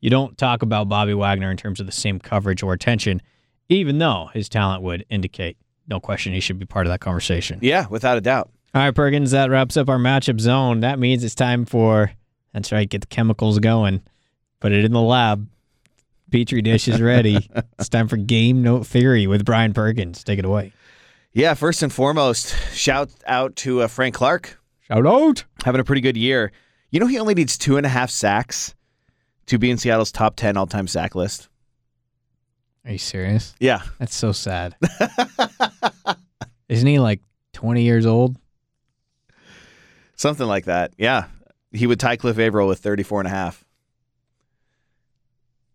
you 0.00 0.08
don't 0.10 0.36
talk 0.38 0.62
about 0.62 0.88
Bobby 0.88 1.12
Wagner 1.14 1.48
in 1.50 1.56
terms 1.58 1.78
of 1.78 1.84
the 1.86 1.92
same 1.92 2.18
coverage 2.18 2.60
or 2.62 2.72
attention, 2.72 3.20
even 3.68 3.98
though 3.98 4.28
his 4.34 4.48
talent 4.48 4.82
would 4.82 5.04
indicate 5.10 5.58
no 5.88 6.00
question 6.00 6.32
he 6.32 6.40
should 6.40 6.58
be 6.58 6.66
part 6.66 6.86
of 6.86 6.92
that 6.92 7.00
conversation. 7.00 7.58
Yeah, 7.62 7.86
without 7.88 8.18
a 8.18 8.20
doubt. 8.20 8.50
All 8.74 8.82
right, 8.82 8.94
Perkins, 8.94 9.32
that 9.32 9.50
wraps 9.50 9.76
up 9.76 9.88
our 9.88 9.98
matchup 9.98 10.40
zone. 10.40 10.80
That 10.80 10.98
means 10.98 11.22
it's 11.24 11.34
time 11.34 11.66
for, 11.66 12.12
that's 12.52 12.72
right, 12.72 12.88
get 12.88 13.02
the 13.02 13.06
chemicals 13.06 13.58
going, 13.58 14.02
put 14.60 14.72
it 14.72 14.84
in 14.84 14.92
the 14.92 15.00
lab. 15.02 15.46
Petri 16.30 16.62
dish 16.62 16.88
is 16.88 17.00
ready. 17.00 17.50
it's 17.78 17.90
time 17.90 18.08
for 18.08 18.16
game 18.16 18.62
note 18.62 18.86
theory 18.86 19.26
with 19.26 19.44
Brian 19.44 19.74
Perkins. 19.74 20.24
Take 20.24 20.38
it 20.38 20.46
away. 20.46 20.72
Yeah, 21.34 21.54
first 21.54 21.82
and 21.82 21.92
foremost, 21.92 22.56
shout 22.72 23.10
out 23.26 23.56
to 23.56 23.82
uh, 23.82 23.88
Frank 23.88 24.14
Clark 24.14 24.58
Shout 24.88 25.06
out. 25.06 25.44
having 25.64 25.80
a 25.80 25.84
pretty 25.84 26.00
good 26.00 26.16
year. 26.16 26.52
You 26.90 27.00
know, 27.00 27.06
he 27.06 27.18
only 27.18 27.34
needs 27.34 27.56
two 27.56 27.76
and 27.76 27.86
a 27.86 27.88
half 27.88 28.10
sacks 28.10 28.74
to 29.46 29.58
be 29.58 29.70
in 29.70 29.78
Seattle's 29.78 30.12
top 30.12 30.36
10 30.36 30.56
all 30.56 30.66
time 30.66 30.86
sack 30.86 31.14
list. 31.14 31.48
Are 32.84 32.92
you 32.92 32.98
serious? 32.98 33.54
Yeah. 33.60 33.82
That's 33.98 34.14
so 34.14 34.32
sad. 34.32 34.74
Isn't 36.68 36.86
he 36.86 36.98
like 36.98 37.20
20 37.52 37.82
years 37.82 38.06
old? 38.06 38.36
Something 40.16 40.46
like 40.46 40.64
that. 40.66 40.92
Yeah. 40.98 41.26
He 41.72 41.86
would 41.86 42.00
tie 42.00 42.16
Cliff 42.16 42.38
Avril 42.38 42.68
with 42.68 42.80
34 42.80 43.20
and 43.20 43.26
a 43.28 43.30
half. 43.30 43.64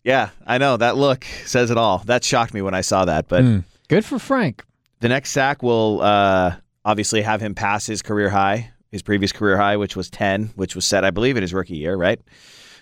Yeah, 0.03 0.29
I 0.45 0.57
know. 0.57 0.77
That 0.77 0.95
look 0.95 1.25
says 1.45 1.69
it 1.71 1.77
all. 1.77 1.99
That 2.05 2.23
shocked 2.23 2.53
me 2.53 2.61
when 2.61 2.73
I 2.73 2.81
saw 2.81 3.05
that. 3.05 3.27
But 3.27 3.41
Hmm. 3.43 3.59
Good 3.89 4.05
for 4.05 4.19
Frank. 4.19 4.63
the 4.99 5.09
next 5.09 5.31
sack 5.31 5.61
will 5.63 6.01
uh, 6.01 6.55
obviously 6.85 7.21
have 7.21 7.41
him 7.41 7.55
pass 7.55 7.85
his 7.85 8.01
career 8.01 8.29
high, 8.29 8.71
his 8.91 9.01
previous 9.01 9.31
career 9.31 9.57
high, 9.57 9.77
which 9.77 9.95
was 9.95 10.09
10, 10.09 10.51
which 10.55 10.75
was 10.75 10.85
set, 10.85 11.03
I 11.05 11.11
believe, 11.11 11.35
in 11.37 11.41
his 11.41 11.53
rookie 11.53 11.77
year, 11.77 11.95
right? 11.95 12.19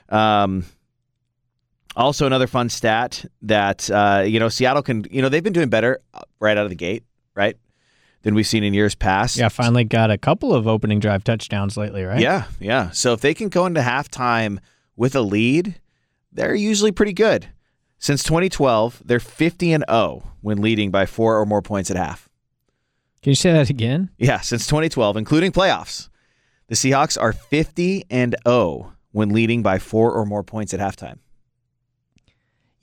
Um, 0.09 0.65
also, 1.95 2.25
another 2.25 2.47
fun 2.47 2.69
stat 2.69 3.25
that, 3.43 3.89
uh, 3.89 4.23
you 4.25 4.39
know, 4.39 4.49
Seattle 4.49 4.81
can, 4.83 5.05
you 5.09 5.21
know, 5.21 5.29
they've 5.29 5.43
been 5.43 5.53
doing 5.53 5.69
better 5.69 5.99
uh, 6.13 6.21
right 6.39 6.57
out 6.57 6.65
of 6.65 6.69
the 6.69 6.75
gate, 6.75 7.03
right? 7.35 7.55
Than 8.23 8.35
we've 8.35 8.47
seen 8.47 8.63
in 8.63 8.73
years 8.73 8.95
past. 8.95 9.37
Yeah, 9.37 9.49
finally 9.49 9.83
got 9.83 10.09
a 10.11 10.17
couple 10.17 10.53
of 10.53 10.67
opening 10.67 10.99
drive 10.99 11.23
touchdowns 11.23 11.77
lately, 11.77 12.03
right? 12.03 12.19
Yeah, 12.19 12.45
yeah. 12.59 12.89
So 12.91 13.13
if 13.13 13.21
they 13.21 13.33
can 13.33 13.49
go 13.49 13.65
into 13.65 13.81
halftime 13.81 14.59
with 14.95 15.15
a 15.15 15.21
lead, 15.21 15.79
they're 16.31 16.55
usually 16.55 16.91
pretty 16.91 17.13
good. 17.13 17.47
Since 17.97 18.23
2012, 18.23 19.03
they're 19.05 19.19
50 19.19 19.73
and 19.73 19.85
0 19.89 20.23
when 20.41 20.61
leading 20.61 20.91
by 20.91 21.05
four 21.05 21.39
or 21.39 21.45
more 21.45 21.61
points 21.61 21.89
at 21.89 21.97
half. 21.97 22.29
Can 23.21 23.31
you 23.31 23.35
say 23.35 23.51
that 23.53 23.69
again? 23.69 24.11
Yeah, 24.17 24.41
since 24.41 24.67
2012, 24.67 25.17
including 25.17 25.51
playoffs, 25.51 26.09
the 26.67 26.75
Seahawks 26.75 27.19
are 27.19 27.33
50 27.33 28.05
and 28.09 28.35
0 28.47 28.93
when 29.11 29.29
leading 29.29 29.63
by 29.63 29.79
four 29.79 30.11
or 30.11 30.25
more 30.25 30.43
points 30.43 30.73
at 30.73 30.79
halftime. 30.79 31.19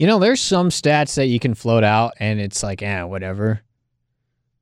You 0.03 0.09
know, 0.09 0.19
there's 0.19 0.41
some 0.41 0.71
stats 0.71 1.15
that 1.15 1.27
you 1.27 1.39
can 1.39 1.55
float 1.55 1.85
out 1.85 2.15
and 2.19 2.41
it's 2.41 2.65
like, 2.65 2.83
eh, 2.83 3.05
whatever. 3.05 3.61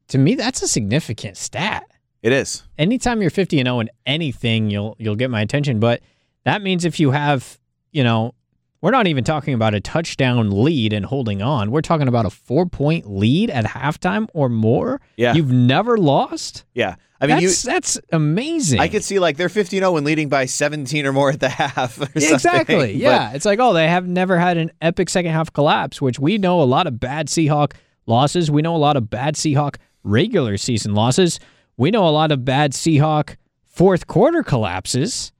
To 0.08 0.18
me, 0.18 0.34
that's 0.34 0.60
a 0.60 0.68
significant 0.68 1.38
stat. 1.38 1.90
It 2.20 2.30
is. 2.30 2.62
Anytime 2.76 3.22
you're 3.22 3.30
50 3.30 3.58
and 3.58 3.66
0 3.66 3.80
in 3.80 3.90
anything, 4.04 4.68
you'll 4.68 4.96
you'll 4.98 5.16
get 5.16 5.30
my 5.30 5.40
attention. 5.40 5.80
But 5.80 6.02
that 6.44 6.60
means 6.60 6.84
if 6.84 7.00
you 7.00 7.12
have, 7.12 7.58
you 7.90 8.04
know, 8.04 8.34
we're 8.82 8.90
not 8.92 9.06
even 9.06 9.24
talking 9.24 9.52
about 9.54 9.74
a 9.74 9.80
touchdown 9.80 10.62
lead 10.64 10.92
and 10.92 11.04
holding 11.04 11.42
on. 11.42 11.70
We're 11.70 11.82
talking 11.82 12.08
about 12.08 12.24
a 12.26 12.30
four 12.30 12.66
point 12.66 13.10
lead 13.10 13.50
at 13.50 13.64
halftime 13.66 14.28
or 14.34 14.48
more. 14.48 15.00
Yeah. 15.16 15.34
You've 15.34 15.52
never 15.52 15.98
lost. 15.98 16.64
yeah. 16.74 16.94
I 17.22 17.26
mean, 17.26 17.40
that's 17.40 17.62
that's 17.62 18.00
amazing. 18.12 18.80
I 18.80 18.88
could 18.88 19.04
see 19.04 19.18
like 19.18 19.36
they're 19.36 19.50
50 19.50 19.76
0 19.78 19.92
when 19.92 20.04
leading 20.04 20.30
by 20.30 20.46
17 20.46 21.04
or 21.04 21.12
more 21.12 21.28
at 21.30 21.40
the 21.40 21.48
half. 21.50 21.98
Or 22.00 22.04
Yeah, 22.14 22.28
something. 22.28 22.34
exactly. 22.34 22.76
But- 22.76 22.94
Yeah. 22.94 23.32
it's 23.34 23.44
like, 23.44 23.58
oh, 23.58 23.74
they 23.74 23.86
have 23.88 24.08
never 24.08 24.38
had 24.38 24.56
an 24.56 24.70
epic 24.80 25.10
second 25.10 25.32
half 25.32 25.52
collapse, 25.52 26.00
which 26.00 26.18
we 26.18 26.38
know 26.38 26.62
a 26.62 26.64
lot 26.64 26.86
of 26.86 26.98
bad 26.98 27.26
Seahawk 27.28 27.72
losses. 28.06 28.50
We 28.50 28.62
know 28.62 28.74
a 28.74 28.78
lot 28.78 28.96
of 28.96 29.10
bad 29.10 29.34
Seahawk 29.34 29.76
regular 30.02 30.56
season 30.56 30.94
losses. 30.94 31.38
We 31.76 31.90
know 31.90 32.08
a 32.08 32.10
lot 32.10 32.32
of 32.32 32.46
bad 32.46 32.72
Seahawk 32.72 33.36
fourth 33.66 34.06
quarter 34.06 34.42
collapses. 34.42 35.30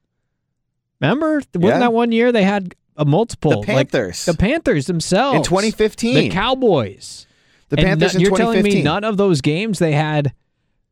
Remember? 1.00 1.36
Wasn't 1.54 1.64
Yeah. 1.64 1.78
that 1.78 1.92
one 1.94 2.12
year 2.12 2.30
they 2.30 2.44
had 2.44 2.74
a 2.96 3.04
multiple? 3.04 3.50
The 3.50 3.58
like, 3.58 3.66
Panthers. 3.66 4.24
the 4.24 4.34
Panthers 4.34 4.86
themselves. 4.86 5.36
in 5.36 5.42
2015. 5.42 6.14
The 6.14 6.28
Cowboys. 6.30 7.26
The 7.68 7.78
And 7.78 7.86
Panthers 7.86 8.14
in 8.14 8.20
You're 8.20 8.36
telling 8.36 8.62
me 8.62 8.82
none 8.82 9.04
of 9.04 9.16
those 9.16 9.40
games 9.40 9.78
they 9.78 9.92
had, 9.92 10.34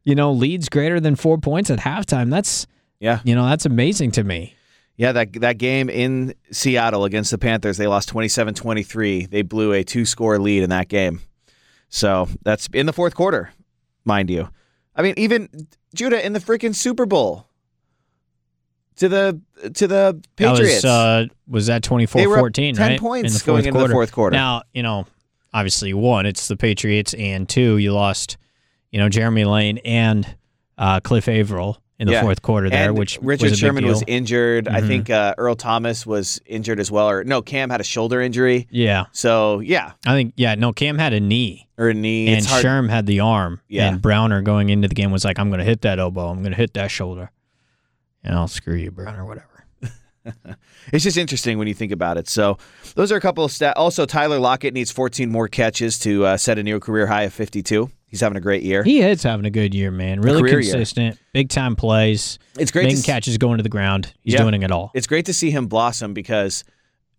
you 0.05 0.14
know, 0.14 0.33
leads 0.33 0.69
greater 0.69 1.00
than 1.00 1.17
four 1.17 1.38
points 1.38 1.71
at 1.71 1.81
halftime. 1.81 2.31
That's, 2.31 2.67
yeah. 3.00 3.21
you 3.25 3.35
know, 3.35 3.47
that's 3.49 3.67
amazing 3.67 4.12
to 4.12 4.25
me. 4.25 4.55
Yeah, 4.97 5.12
that 5.12 5.33
that 5.35 5.59
game 5.59 5.88
in 5.88 6.35
Seattle 6.50 7.05
against 7.05 7.31
the 7.31 7.38
Panthers, 7.38 7.76
they 7.76 7.87
lost 7.87 8.12
27-23. 8.12 9.31
They 9.31 9.43
blew 9.43 9.73
a 9.73 9.85
two-score 9.85 10.38
lead 10.40 10.64
in 10.64 10.71
that 10.71 10.88
game. 10.88 11.21
So, 11.88 12.28
that's 12.43 12.69
in 12.73 12.87
the 12.87 12.93
fourth 12.93 13.14
quarter, 13.14 13.50
mind 14.05 14.28
you. 14.28 14.50
I 14.95 15.02
mean, 15.02 15.14
even 15.17 15.69
Judah 15.95 16.25
in 16.25 16.33
the 16.33 16.40
freaking 16.40 16.75
Super 16.75 17.07
Bowl 17.07 17.48
to 18.99 19.09
the 19.09 19.40
to 19.75 19.87
the 19.88 20.21
Patriots. 20.37 20.83
That 20.83 20.88
was, 20.88 21.31
uh, 21.31 21.35
was 21.49 21.67
that 21.67 21.83
24 21.83 22.21
They 22.21 22.26
were 22.26 22.37
up 22.37 22.40
14, 22.43 22.75
10 22.75 22.88
right? 22.90 23.00
points 23.00 23.40
in 23.40 23.47
going 23.47 23.67
into 23.67 23.81
the 23.81 23.88
fourth 23.88 24.12
quarter. 24.12 24.37
Now, 24.37 24.62
you 24.73 24.83
know, 24.83 25.07
obviously, 25.52 25.93
one, 25.95 26.26
it's 26.26 26.49
the 26.49 26.57
Patriots, 26.57 27.14
and 27.14 27.49
two, 27.49 27.78
you 27.78 27.93
lost, 27.93 28.37
you 28.93 28.99
know, 29.00 29.09
Jeremy 29.09 29.45
Lane 29.45 29.78
and 29.78 30.26
uh, 30.76 31.00
Cliff 31.00 31.26
Avril 31.28 31.83
in 31.99 32.07
the 32.07 32.12
Yeah. 32.12 32.23
fourth 32.23 32.43
quarter 32.43 32.71
there, 32.71 32.90
and 32.90 32.97
which 32.99 33.19
Richard 33.21 33.50
was 33.50 33.59
Sherman 33.59 33.85
was 33.85 34.05
injured. 34.07 34.69
I 34.69 34.81
Mhm. 34.81 34.87
think 34.87 35.11
uh, 35.11 35.35
Earl 35.37 35.57
Thomas 35.57 36.07
was 36.07 36.40
injured 36.47 36.78
as 36.78 36.93
well. 36.93 37.11
Or 37.11 37.25
no, 37.25 37.43
Kam 37.43 37.71
had 37.71 37.81
a 37.81 37.85
shoulder 37.85 38.21
injury. 38.21 38.69
Yeah. 38.71 39.07
So 39.11 39.59
yeah, 39.59 39.93
I 40.07 40.12
think, 40.14 40.35
yeah, 40.37 40.55
no, 40.55 40.73
Kam 40.73 40.97
had 40.99 41.12
a 41.12 41.19
knee, 41.19 41.67
or 41.76 41.88
a 41.88 41.95
knee. 41.95 42.28
and. 42.28 42.47
Sherm 42.47 42.88
had 42.88 43.07
the 43.07 43.19
arm. 43.19 43.61
Yeah. 43.69 43.88
And 43.88 44.00
Browner 44.00 44.43
going 44.43 44.69
into 44.71 44.87
the 44.87 44.95
game 44.95 45.11
was 45.11 45.25
like, 45.25 45.40
I'm 45.40 45.49
going 45.49 45.59
to 45.59 45.64
hit 45.64 45.81
that 45.81 45.99
elbow. 45.99 46.28
I'm 46.28 46.38
going 46.43 46.52
to 46.52 46.57
hit 46.57 46.75
that 46.75 46.93
shoulder. 46.93 47.33
And 48.25 48.35
I'll 48.35 48.49
screw 48.49 48.75
you, 48.77 48.91
Browner, 48.91 49.25
whatever. 49.25 49.65
It's 50.93 51.05
just 51.05 51.17
interesting 51.17 51.59
when 51.59 51.69
you 51.69 51.75
think 51.75 51.91
about 51.93 52.19
it. 52.19 52.29
So 52.29 52.59
those 52.95 53.13
are 53.13 53.17
a 53.17 53.21
couple 53.21 53.45
of 53.45 53.51
stats. 53.51 53.75
Also, 53.77 54.05
Tyler 54.05 54.39
Lockett 54.39 54.75
needs 54.75 54.91
14 54.91 55.31
more 55.31 55.49
catches 55.49 55.99
to 56.01 56.25
uh, 56.25 56.37
set 56.37 56.59
a 56.59 56.63
new 56.63 56.81
career 56.81 57.07
high 57.07 57.23
of 57.23 57.33
52. 57.33 57.91
He's 58.07 58.21
having 58.21 58.37
a 58.37 58.41
great 58.41 58.63
year. 58.63 58.83
He 58.85 59.01
is 59.01 59.23
having 59.23 59.47
a 59.47 59.51
good 59.51 59.75
year, 59.75 59.91
man. 59.91 60.21
Really 60.21 60.41
career 60.41 60.61
year. 60.61 60.73
consistent, 60.73 61.19
big 61.33 61.49
time 61.51 61.77
plays, 61.77 62.39
It's 62.59 62.71
great. 62.71 62.87
making 62.87 63.03
catches 63.03 63.39
going 63.39 63.57
to 63.59 63.63
the 63.63 63.69
ground. 63.71 64.13
He's 64.23 64.35
Yeah. 64.35 64.43
doing 64.43 64.63
it 64.63 64.71
all. 64.71 64.91
it's 64.95 65.07
great 65.07 65.27
to 65.27 65.35
see 65.35 65.51
him 65.51 65.67
blossom 65.67 66.13
because 66.15 66.65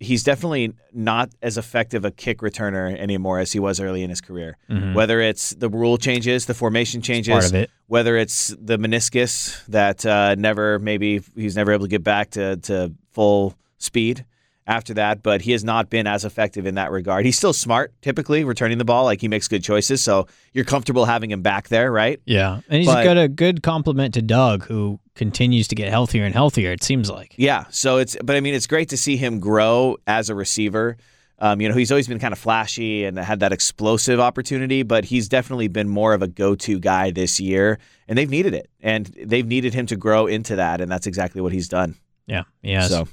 he's 0.00 0.24
definitely 0.24 0.72
not 0.92 1.28
as 1.42 1.58
effective 1.58 2.04
a 2.06 2.10
kick 2.10 2.38
returner 2.38 2.98
anymore 2.98 3.38
as 3.38 3.52
he 3.52 3.60
was 3.60 3.78
early 3.78 4.02
in 4.02 4.08
his 4.08 4.20
career. 4.22 4.56
Mhm. 4.70 4.94
Whether 4.94 5.20
it's 5.20 5.50
the 5.50 5.68
rule 5.68 5.98
changes, 5.98 6.46
the 6.46 6.54
formation 6.54 7.02
changes, 7.02 7.52
it. 7.52 7.70
whether 7.86 8.16
it's 8.16 8.48
the 8.58 8.78
meniscus 8.78 9.62
that 9.66 10.04
uh, 10.06 10.34
never 10.36 10.78
maybe 10.78 11.20
he's 11.36 11.54
never 11.54 11.72
able 11.72 11.84
to 11.84 11.90
get 11.90 12.02
back 12.02 12.30
to, 12.30 12.56
to 12.56 12.92
full 13.12 13.54
speed 13.78 14.24
after 14.70 14.94
that, 14.94 15.22
but 15.22 15.42
he 15.42 15.50
has 15.52 15.64
not 15.64 15.90
been 15.90 16.06
as 16.06 16.24
effective 16.24 16.64
in 16.64 16.76
that 16.76 16.90
regard. 16.92 17.26
He's 17.26 17.36
still 17.36 17.52
smart, 17.52 17.92
typically 18.02 18.44
returning 18.44 18.78
the 18.78 18.84
ball, 18.84 19.04
like 19.04 19.20
he 19.20 19.26
makes 19.28 19.48
good 19.48 19.64
choices, 19.64 20.02
so 20.02 20.28
you're 20.54 20.64
comfortable 20.64 21.04
having 21.04 21.30
him 21.30 21.42
back 21.42 21.68
there, 21.68 21.90
right? 21.90 22.20
Yeah, 22.24 22.60
and 22.68 22.78
he's 22.78 22.86
But- 22.86 23.02
got 23.04 23.18
a 23.18 23.26
good 23.28 23.62
compliment 23.62 24.14
to 24.14 24.22
Doug, 24.22 24.64
who 24.66 25.00
continues 25.16 25.66
to 25.68 25.74
get 25.74 25.88
healthier 25.90 26.24
and 26.24 26.32
healthier. 26.34 26.70
It 26.72 26.82
seems 26.84 27.10
like. 27.10 27.34
Yeah. 27.36 27.64
So 27.70 27.98
it's, 27.98 28.16
but 28.24 28.36
I 28.36 28.40
mean, 28.40 28.54
it's 28.54 28.66
great 28.68 28.88
to 28.90 28.96
see 28.96 29.16
him 29.18 29.40
grow 29.40 29.96
as 30.06 30.30
a 30.30 30.34
receiver. 30.34 30.96
Um, 31.40 31.60
you 31.60 31.68
know, 31.68 31.74
he's 31.74 31.90
always 31.90 32.06
been 32.06 32.18
kind 32.18 32.32
of 32.32 32.38
flashy 32.38 33.04
and 33.04 33.18
had 33.18 33.40
that 33.40 33.52
explosive 33.52 34.20
opportunity, 34.20 34.82
but 34.82 35.04
he's 35.06 35.28
definitely 35.28 35.68
been 35.68 35.88
more 35.88 36.14
of 36.14 36.22
a 36.22 36.28
go-to 36.28 36.78
guy 36.78 37.10
this 37.10 37.40
year, 37.40 37.78
and 38.08 38.16
they've 38.16 38.30
needed 38.30 38.54
it, 38.54 38.70
and 38.80 39.06
they've 39.24 39.46
needed 39.46 39.74
him 39.74 39.86
to 39.86 39.96
grow 39.96 40.26
into 40.26 40.56
that, 40.56 40.80
and 40.80 40.90
that's 40.92 41.06
exactly 41.06 41.40
what 41.40 41.52
he's 41.52 41.66
done. 41.68 41.96
Yeah, 42.26 42.44
yeah. 42.62 42.86
So 42.88 43.08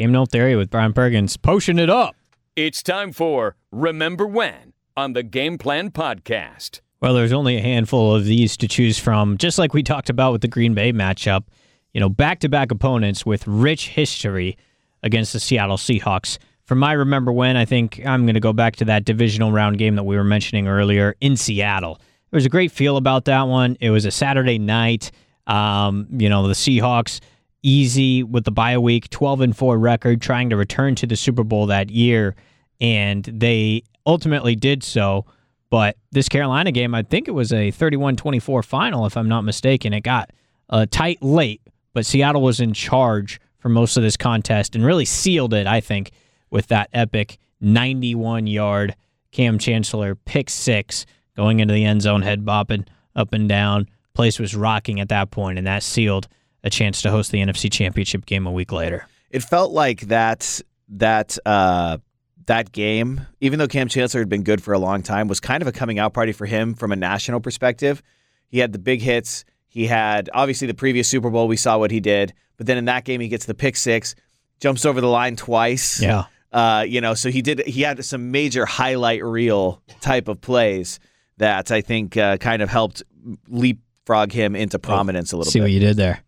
Game 0.00 0.12
note 0.12 0.30
theory 0.30 0.56
with 0.56 0.70
Brian 0.70 0.94
Perkins, 0.94 1.36
potion 1.36 1.78
it 1.78 1.90
up. 1.90 2.16
It's 2.56 2.82
time 2.82 3.12
for 3.12 3.56
Remember 3.70 4.26
When 4.26 4.72
on 4.96 5.12
the 5.12 5.22
Game 5.22 5.58
Plan 5.58 5.90
Podcast. 5.90 6.80
Well, 7.02 7.12
there's 7.12 7.34
only 7.34 7.58
a 7.58 7.60
handful 7.60 8.14
of 8.14 8.24
these 8.24 8.56
to 8.56 8.66
choose 8.66 8.98
from, 8.98 9.36
just 9.36 9.58
like 9.58 9.74
we 9.74 9.82
talked 9.82 10.08
about 10.08 10.32
with 10.32 10.40
the 10.40 10.48
Green 10.48 10.72
Bay 10.72 10.90
matchup. 10.90 11.44
You 11.92 12.00
know, 12.00 12.08
back-to-back 12.08 12.70
opponents 12.70 13.26
with 13.26 13.46
rich 13.46 13.88
history 13.88 14.56
against 15.02 15.34
the 15.34 15.38
Seattle 15.38 15.76
Seahawks. 15.76 16.38
For 16.64 16.74
my 16.74 16.92
remember 16.92 17.30
when, 17.30 17.58
I 17.58 17.66
think 17.66 18.00
I'm 18.06 18.24
going 18.24 18.32
to 18.32 18.40
go 18.40 18.54
back 18.54 18.76
to 18.76 18.86
that 18.86 19.04
divisional 19.04 19.52
round 19.52 19.76
game 19.76 19.96
that 19.96 20.04
we 20.04 20.16
were 20.16 20.24
mentioning 20.24 20.66
earlier 20.66 21.14
in 21.20 21.36
Seattle 21.36 22.00
there 22.30 22.38
was 22.38 22.46
a 22.46 22.50
great 22.50 22.70
feel 22.70 22.96
about 22.96 23.24
that 23.24 23.48
one. 23.48 23.76
It 23.80 23.90
was 23.90 24.04
a 24.04 24.10
Saturday 24.10 24.58
night. 24.58 25.10
Um, 25.46 26.06
you 26.12 26.28
know, 26.28 26.46
the 26.46 26.54
Seahawks 26.54 27.20
easy 27.62 28.22
with 28.22 28.44
the 28.44 28.50
bye 28.50 28.78
week, 28.78 29.10
12 29.10 29.40
and 29.40 29.56
4 29.56 29.78
record, 29.78 30.20
trying 30.20 30.50
to 30.50 30.56
return 30.56 30.94
to 30.96 31.06
the 31.06 31.16
Super 31.16 31.44
Bowl 31.44 31.66
that 31.66 31.90
year. 31.90 32.34
And 32.80 33.24
they 33.24 33.82
ultimately 34.06 34.56
did 34.56 34.82
so. 34.82 35.26
But 35.70 35.96
this 36.10 36.28
Carolina 36.28 36.72
game, 36.72 36.94
I 36.94 37.02
think 37.02 37.28
it 37.28 37.32
was 37.32 37.52
a 37.52 37.70
31 37.70 38.16
24 38.16 38.62
final, 38.62 39.06
if 39.06 39.16
I'm 39.16 39.28
not 39.28 39.42
mistaken. 39.42 39.92
It 39.92 40.00
got 40.00 40.30
uh, 40.68 40.86
tight 40.90 41.22
late, 41.22 41.60
but 41.92 42.06
Seattle 42.06 42.42
was 42.42 42.60
in 42.60 42.72
charge 42.72 43.40
for 43.58 43.68
most 43.68 43.96
of 43.96 44.02
this 44.02 44.16
contest 44.16 44.74
and 44.74 44.84
really 44.84 45.04
sealed 45.04 45.54
it, 45.54 45.66
I 45.66 45.80
think, 45.80 46.10
with 46.50 46.68
that 46.68 46.88
epic 46.92 47.38
91 47.60 48.46
yard 48.46 48.96
Kam 49.32 49.58
Chancellor 49.58 50.14
pick 50.14 50.50
six 50.50 51.06
going 51.36 51.60
into 51.60 51.74
the 51.74 51.84
end 51.84 52.02
zone, 52.02 52.22
head 52.22 52.44
bopping 52.44 52.86
up 53.14 53.32
and 53.32 53.48
down. 53.48 53.88
Place 54.14 54.38
was 54.38 54.56
rocking 54.56 54.98
at 54.98 55.08
that 55.10 55.30
point, 55.30 55.58
and 55.58 55.66
that 55.66 55.82
sealed 55.82 56.26
a 56.62 56.70
chance 56.70 57.02
to 57.02 57.10
host 57.10 57.30
the 57.30 57.38
NFC 57.38 57.70
Championship 57.70 58.26
game 58.26 58.46
a 58.46 58.52
week 58.52 58.72
later. 58.72 59.06
It 59.30 59.42
felt 59.42 59.72
like 59.72 60.02
that 60.02 60.60
that 60.88 61.38
uh, 61.46 61.98
that 62.46 62.72
game, 62.72 63.26
even 63.40 63.58
though 63.58 63.68
Kam 63.68 63.88
Chancellor 63.88 64.20
had 64.20 64.28
been 64.28 64.42
good 64.42 64.62
for 64.62 64.74
a 64.74 64.78
long 64.78 65.02
time, 65.02 65.28
was 65.28 65.40
kind 65.40 65.62
of 65.62 65.68
a 65.68 65.72
coming 65.72 65.98
out 65.98 66.12
party 66.12 66.32
for 66.32 66.46
him 66.46 66.74
from 66.74 66.92
a 66.92 66.96
national 66.96 67.40
perspective. 67.40 68.02
He 68.48 68.58
had 68.58 68.72
the 68.72 68.78
big 68.78 69.00
hits. 69.00 69.44
He 69.68 69.86
had 69.86 70.28
obviously 70.34 70.66
the 70.66 70.74
previous 70.74 71.08
Super 71.08 71.30
Bowl. 71.30 71.46
We 71.46 71.56
saw 71.56 71.78
what 71.78 71.90
he 71.90 72.00
did, 72.00 72.34
but 72.56 72.66
then 72.66 72.76
in 72.76 72.86
that 72.86 73.04
game, 73.04 73.20
he 73.20 73.28
gets 73.28 73.46
the 73.46 73.54
pick 73.54 73.76
six, 73.76 74.16
jumps 74.58 74.84
over 74.84 75.00
the 75.00 75.08
line 75.08 75.36
twice. 75.36 76.02
Yeah. 76.02 76.24
Uh, 76.52 76.84
you 76.86 77.00
know, 77.00 77.14
so 77.14 77.30
he 77.30 77.42
did. 77.42 77.60
He 77.60 77.82
had 77.82 78.04
some 78.04 78.32
major 78.32 78.66
highlight 78.66 79.22
reel 79.22 79.80
type 80.00 80.26
of 80.26 80.40
plays 80.40 80.98
that 81.36 81.70
I 81.70 81.80
think 81.80 82.16
uh, 82.16 82.36
kind 82.38 82.62
of 82.62 82.68
helped 82.68 83.04
leapfrog 83.48 84.32
him 84.32 84.56
into 84.56 84.80
prominence 84.80 85.32
oh, 85.32 85.36
a 85.36 85.38
little 85.38 85.52
see 85.52 85.60
bit. 85.60 85.62
See 85.62 85.66
what 85.66 85.72
you 85.72 85.80
did 85.80 85.96
there. 85.96 86.24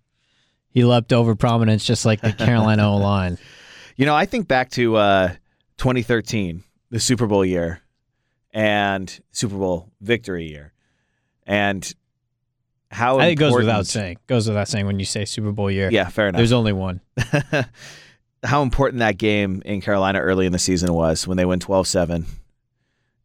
He 0.72 0.84
leapt 0.84 1.12
over 1.12 1.34
prominence 1.34 1.84
just 1.84 2.04
like 2.04 2.20
the 2.20 2.32
Carolina 2.38 2.90
O 2.90 2.96
line. 2.96 3.38
You 3.96 4.06
know, 4.06 4.14
I 4.14 4.26
think 4.26 4.48
back 4.48 4.70
to 4.70 4.96
uh, 4.96 5.28
2013, 5.78 6.64
the 6.90 7.00
Super 7.00 7.26
Bowl 7.26 7.44
year, 7.44 7.80
and 8.52 9.20
Super 9.30 9.56
Bowl 9.56 9.90
victory 10.00 10.48
year, 10.48 10.72
and 11.46 11.94
how 12.90 13.18
I 13.18 13.26
think 13.26 13.40
it 13.40 13.40
goes 13.40 13.54
without 13.54 13.86
saying. 13.86 14.18
Goes 14.26 14.48
without 14.48 14.68
saying 14.68 14.86
when 14.86 14.98
you 14.98 15.04
say 15.04 15.24
Super 15.24 15.52
Bowl 15.52 15.70
year. 15.70 15.90
Yeah, 15.90 16.08
fair 16.08 16.28
enough. 16.28 16.38
There's 16.38 16.52
only 16.52 16.72
one. 16.72 17.00
how 18.44 18.62
important 18.62 19.00
that 19.00 19.18
game 19.18 19.62
in 19.64 19.80
Carolina 19.80 20.20
early 20.20 20.46
in 20.46 20.52
the 20.52 20.58
season 20.58 20.92
was 20.92 21.26
when 21.26 21.36
they 21.36 21.44
went 21.44 21.64
12-7 21.64 22.24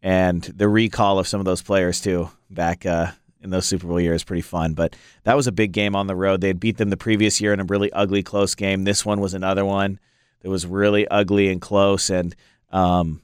and 0.02 0.44
the 0.44 0.70
recall 0.70 1.20
of 1.20 1.28
some 1.28 1.40
of 1.40 1.46
those 1.46 1.62
players 1.62 2.00
too 2.00 2.30
back 2.50 2.86
uh, 2.86 3.12
in 3.48 3.52
those 3.52 3.66
Super 3.66 3.88
Bowl 3.88 4.00
years 4.00 4.24
pretty 4.24 4.42
fun. 4.42 4.74
But 4.74 4.96
that 5.24 5.36
was 5.36 5.48
a 5.48 5.52
big 5.52 5.72
game 5.72 5.96
on 5.96 6.08
the 6.08 6.16
road. 6.16 6.42
They 6.42 6.48
had 6.48 6.60
beat 6.60 6.78
them 6.78 6.90
the 6.90 6.98
previous 6.98 7.42
year 7.42 7.54
in 7.54 7.60
a 7.60 7.64
really 7.64 7.92
ugly, 7.92 8.24
close 8.24 8.56
game. 8.56 8.84
This 8.84 9.06
one 9.06 9.20
was 9.20 9.34
another 9.34 9.66
one 9.66 10.00
that 10.42 10.50
was 10.50 10.66
really 10.66 11.08
ugly 11.08 11.50
and 11.50 11.60
close. 11.60 12.10
And, 12.10 12.36
um, 12.72 13.22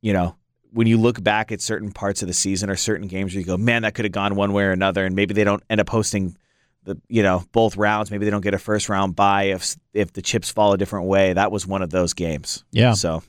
you 0.00 0.12
know, 0.12 0.36
when 0.72 0.86
you 0.86 0.98
look 0.98 1.22
back 1.22 1.52
at 1.52 1.60
certain 1.60 1.92
parts 1.92 2.22
of 2.22 2.28
the 2.28 2.34
season 2.34 2.68
or 2.68 2.76
certain 2.76 3.06
games 3.06 3.32
where 3.32 3.40
you 3.40 3.46
go, 3.46 3.56
man, 3.56 3.82
that 3.82 3.94
could 3.94 4.04
have 4.04 4.12
gone 4.12 4.34
one 4.34 4.52
way 4.52 4.64
or 4.64 4.72
another, 4.72 5.04
and 5.04 5.14
maybe 5.14 5.32
they 5.32 5.44
don't 5.44 5.62
end 5.70 5.80
up 5.80 5.88
hosting 5.88 6.36
the 6.84 7.00
you 7.08 7.22
know 7.22 7.44
both 7.52 7.76
rounds. 7.76 8.10
Maybe 8.10 8.24
they 8.24 8.30
don't 8.30 8.42
get 8.42 8.54
a 8.54 8.58
first 8.58 8.88
round 8.88 9.16
bye 9.16 9.44
if 9.44 9.76
if 9.92 10.12
the 10.12 10.22
chips 10.22 10.50
fall 10.50 10.72
a 10.72 10.78
different 10.78 11.06
way. 11.06 11.32
That 11.32 11.50
was 11.50 11.66
one 11.66 11.82
of 11.82 11.90
those 11.90 12.12
games. 12.12 12.64
Yeah. 12.70 12.92
So 12.92 13.22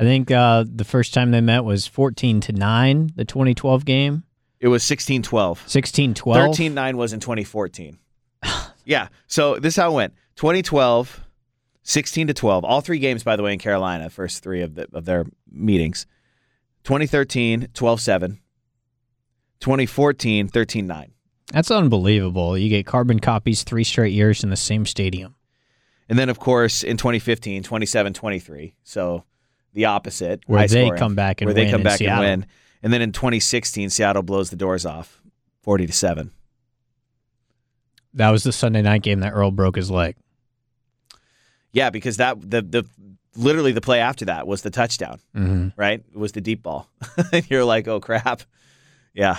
I 0.00 0.04
think 0.04 0.30
uh, 0.30 0.64
the 0.66 0.84
first 0.84 1.14
time 1.14 1.30
they 1.30 1.40
met 1.40 1.64
was 1.64 1.86
fourteen 1.86 2.40
to 2.42 2.52
nine. 2.52 3.10
The 3.14 3.24
2012 3.24 3.84
game. 3.84 4.24
It 4.62 4.68
was 4.68 4.84
16 4.84 5.22
12. 5.22 5.64
16 5.66 6.14
12. 6.14 6.46
13 6.46 6.72
9 6.72 6.96
was 6.96 7.12
in 7.12 7.20
2014. 7.20 7.98
yeah. 8.84 9.08
So 9.26 9.56
this 9.56 9.74
is 9.74 9.76
how 9.76 9.90
it 9.90 9.94
went 9.94 10.14
2012, 10.36 11.20
16 11.82 12.26
to 12.28 12.34
12. 12.34 12.64
All 12.64 12.80
three 12.80 13.00
games, 13.00 13.24
by 13.24 13.34
the 13.34 13.42
way, 13.42 13.52
in 13.52 13.58
Carolina, 13.58 14.08
first 14.08 14.42
three 14.42 14.62
of, 14.62 14.76
the, 14.76 14.86
of 14.94 15.04
their 15.04 15.26
meetings. 15.50 16.06
2013, 16.84 17.68
12 17.74 18.00
7. 18.00 18.38
2014, 19.58 20.48
13 20.48 20.86
9. 20.86 21.12
That's 21.52 21.70
unbelievable. 21.72 22.56
You 22.56 22.68
get 22.68 22.86
carbon 22.86 23.18
copies 23.18 23.64
three 23.64 23.84
straight 23.84 24.12
years 24.12 24.44
in 24.44 24.50
the 24.50 24.56
same 24.56 24.86
stadium. 24.86 25.34
And 26.08 26.16
then, 26.16 26.28
of 26.28 26.38
course, 26.38 26.84
in 26.84 26.96
2015, 26.96 27.64
27 27.64 28.14
23. 28.14 28.74
So 28.84 29.24
the 29.72 29.86
opposite. 29.86 30.42
Where 30.46 30.68
they 30.68 30.84
scoring, 30.84 30.98
come 31.00 31.14
back 31.16 31.40
and 31.40 31.46
where 31.46 31.54
they 31.54 31.68
come 31.68 31.82
back 31.82 31.98
Seattle. 31.98 32.24
and 32.24 32.42
win. 32.42 32.48
And 32.82 32.92
then 32.92 33.02
in 33.02 33.12
2016, 33.12 33.90
Seattle 33.90 34.22
blows 34.22 34.50
the 34.50 34.56
doors 34.56 34.84
off 34.84 35.22
40 35.62 35.86
to 35.86 35.92
7. 35.92 36.30
That 38.14 38.30
was 38.30 38.42
the 38.42 38.52
Sunday 38.52 38.82
night 38.82 39.02
game 39.02 39.20
that 39.20 39.32
Earl 39.32 39.50
broke 39.50 39.76
his 39.76 39.90
leg. 39.90 40.16
Yeah, 41.72 41.88
because 41.88 42.18
that 42.18 42.38
the 42.42 42.60
the 42.60 42.86
literally 43.34 43.72
the 43.72 43.80
play 43.80 44.00
after 44.00 44.26
that 44.26 44.46
was 44.46 44.60
the 44.60 44.70
touchdown, 44.70 45.20
mm-hmm. 45.34 45.68
right? 45.76 46.04
It 46.12 46.18
was 46.18 46.32
the 46.32 46.42
deep 46.42 46.62
ball. 46.62 46.88
and 47.32 47.48
you're 47.50 47.64
like, 47.64 47.88
oh 47.88 48.00
crap. 48.00 48.42
Yeah. 49.14 49.38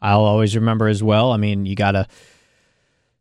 I'll 0.00 0.24
always 0.24 0.56
remember 0.56 0.88
as 0.88 1.02
well. 1.02 1.32
I 1.32 1.36
mean, 1.36 1.66
you 1.66 1.74
got 1.76 1.94
a 1.94 2.06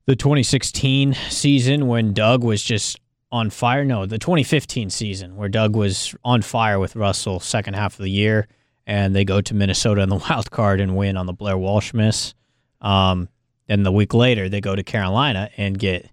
the 0.05 0.15
2016 0.15 1.13
season 1.29 1.87
when 1.87 2.13
Doug 2.13 2.43
was 2.43 2.63
just 2.63 2.99
on 3.31 3.49
fire. 3.49 3.83
No, 3.83 4.05
the 4.05 4.19
2015 4.19 4.89
season 4.89 5.35
where 5.35 5.49
Doug 5.49 5.75
was 5.75 6.15
on 6.23 6.41
fire 6.41 6.79
with 6.79 6.95
Russell 6.95 7.39
second 7.39 7.73
half 7.73 7.93
of 7.93 8.03
the 8.03 8.09
year, 8.09 8.47
and 8.87 9.15
they 9.15 9.25
go 9.25 9.41
to 9.41 9.53
Minnesota 9.53 10.01
in 10.01 10.09
the 10.09 10.15
wild 10.29 10.51
card 10.51 10.79
and 10.79 10.95
win 10.95 11.17
on 11.17 11.25
the 11.25 11.33
Blair 11.33 11.57
Walsh 11.57 11.93
miss. 11.93 12.33
Um, 12.81 13.29
then 13.67 13.83
the 13.83 13.91
week 13.91 14.13
later, 14.13 14.47
they 14.47 14.61
go 14.61 14.75
to 14.75 14.83
Carolina 14.83 15.49
and 15.57 15.77
get 15.77 16.09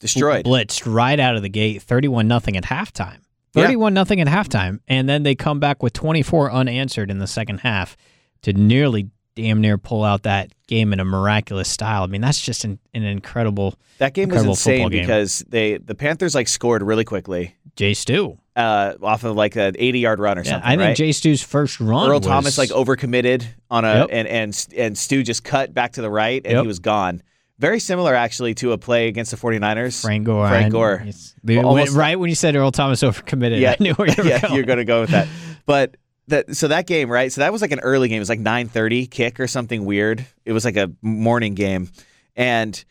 destroyed, 0.00 0.44
blitzed 0.44 0.82
right 0.92 1.18
out 1.18 1.36
of 1.36 1.42
the 1.42 1.48
gate, 1.48 1.82
31 1.82 2.28
nothing 2.28 2.56
at 2.56 2.64
halftime. 2.64 3.18
31 3.52 3.92
nothing 3.92 4.18
yeah. 4.20 4.26
at 4.26 4.46
halftime, 4.46 4.78
and 4.86 5.08
then 5.08 5.24
they 5.24 5.34
come 5.34 5.58
back 5.58 5.82
with 5.82 5.92
24 5.92 6.52
unanswered 6.52 7.10
in 7.10 7.18
the 7.18 7.26
second 7.26 7.58
half 7.58 7.96
to 8.42 8.52
nearly 8.52 9.10
damn 9.34 9.60
near 9.60 9.78
pull 9.78 10.04
out 10.04 10.22
that 10.22 10.52
game 10.66 10.92
in 10.92 11.00
a 11.00 11.04
miraculous 11.04 11.68
style. 11.68 12.04
I 12.04 12.06
mean, 12.06 12.20
that's 12.20 12.40
just 12.40 12.64
an, 12.64 12.78
an 12.94 13.02
incredible. 13.02 13.74
That 13.98 14.14
game 14.14 14.28
was 14.28 14.44
insane 14.44 14.90
because 14.90 15.44
they 15.48 15.78
the 15.78 15.94
Panthers 15.94 16.34
like 16.34 16.48
scored 16.48 16.82
really 16.82 17.04
quickly. 17.04 17.56
J-Stew 17.76 18.38
uh, 18.56 18.94
off 19.02 19.24
of 19.24 19.36
like 19.36 19.56
an 19.56 19.74
80 19.78 19.98
yard 19.98 20.20
run 20.20 20.38
or 20.38 20.42
yeah, 20.42 20.52
something. 20.52 20.66
I 20.68 20.72
think 20.72 20.80
right? 20.80 20.96
Jay 20.96 21.12
Stu's 21.12 21.42
first 21.42 21.80
run. 21.80 22.10
Earl 22.10 22.18
was... 22.18 22.26
Thomas 22.26 22.58
like 22.58 22.70
overcommitted 22.70 23.46
on 23.70 23.84
a 23.84 24.00
yep. 24.00 24.08
and 24.10 24.28
and 24.28 24.66
and 24.76 24.98
Stew 24.98 25.22
just 25.22 25.44
cut 25.44 25.72
back 25.72 25.92
to 25.92 26.02
the 26.02 26.10
right 26.10 26.42
and 26.44 26.52
yep. 26.52 26.62
he 26.62 26.66
was 26.68 26.78
gone. 26.78 27.22
Very 27.58 27.78
similar 27.78 28.14
actually 28.14 28.54
to 28.54 28.72
a 28.72 28.78
play 28.78 29.08
against 29.08 29.30
the 29.30 29.36
49ers. 29.36 30.00
Frank 30.00 30.24
Gore. 30.24 30.48
Frank 30.48 30.72
Gore. 30.72 31.04
Almost, 31.46 31.94
right 31.94 32.18
when 32.18 32.30
you 32.30 32.34
said 32.34 32.56
Earl 32.56 32.70
Thomas 32.70 33.02
overcommitted, 33.02 33.60
yeah, 33.60 33.76
I 33.78 33.82
knew 33.82 33.92
where 33.92 34.08
you 34.08 34.14
were 34.16 34.24
yeah, 34.28 34.40
going. 34.40 34.54
you're 34.54 34.64
going 34.64 34.78
to 34.78 34.86
go 34.86 35.02
with 35.02 35.10
that. 35.10 35.28
But 35.66 35.98
that 36.28 36.56
so 36.56 36.68
that 36.68 36.86
game, 36.86 37.10
right? 37.10 37.30
So 37.30 37.42
that 37.42 37.52
was 37.52 37.60
like 37.60 37.72
an 37.72 37.80
early 37.80 38.08
game. 38.08 38.16
It 38.16 38.20
was 38.20 38.30
like 38.30 38.40
9:30 38.40 39.10
kick 39.10 39.38
or 39.38 39.46
something 39.46 39.84
weird. 39.84 40.24
It 40.44 40.52
was 40.52 40.64
like 40.64 40.76
a 40.76 40.90
morning 41.02 41.54
game. 41.54 41.90
And 42.34 42.82